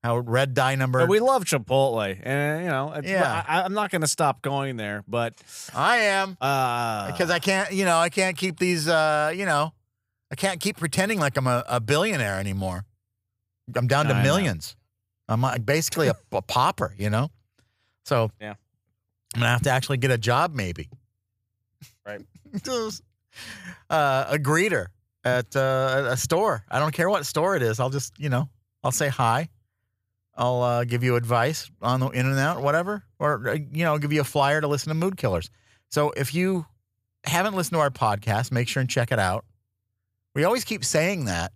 [0.07, 1.01] How red dye number.
[1.01, 3.45] But we love Chipotle, and you know, Yeah.
[3.47, 5.03] I, I'm not going to stop going there.
[5.09, 5.35] But
[5.75, 7.73] I am uh, because I can't.
[7.73, 8.87] You know, I can't keep these.
[8.87, 9.73] Uh, you know,
[10.31, 12.85] I can't keep pretending like I'm a, a billionaire anymore.
[13.75, 14.23] I'm down to I know.
[14.23, 14.77] millions.
[15.29, 16.95] I'm uh, basically a, a pauper.
[16.97, 17.31] You know,
[18.05, 18.55] so Yeah.
[19.35, 20.89] I'm gonna have to actually get a job, maybe.
[22.07, 22.21] Right.
[22.63, 23.03] Just,
[23.91, 24.87] uh, a greeter
[25.25, 26.65] at uh, a store.
[26.71, 27.81] I don't care what store it is.
[27.81, 28.49] I'll just, you know,
[28.85, 29.49] I'll say hi.
[30.37, 33.93] I'll uh, give you advice on the in and out, whatever, or uh, you know,
[33.93, 35.51] I'll give you a flyer to listen to Mood Killers.
[35.89, 36.66] So if you
[37.24, 39.45] haven't listened to our podcast, make sure and check it out.
[40.34, 41.53] We always keep saying that,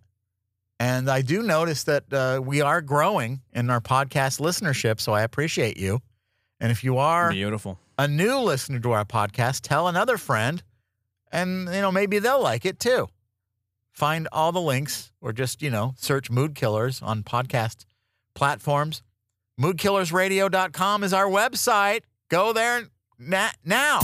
[0.79, 4.99] and I do notice that uh, we are growing in our podcast listenership.
[4.99, 5.99] So I appreciate you.
[6.59, 7.79] And if you are beautiful.
[7.99, 10.63] a new listener to our podcast, tell another friend,
[11.31, 13.07] and you know maybe they'll like it too.
[13.91, 17.85] Find all the links, or just you know search Mood Killers on podcast
[18.35, 19.01] platforms.
[19.59, 22.01] Moodkillersradio.com is our website.
[22.29, 22.83] Go there
[23.19, 23.99] na- now.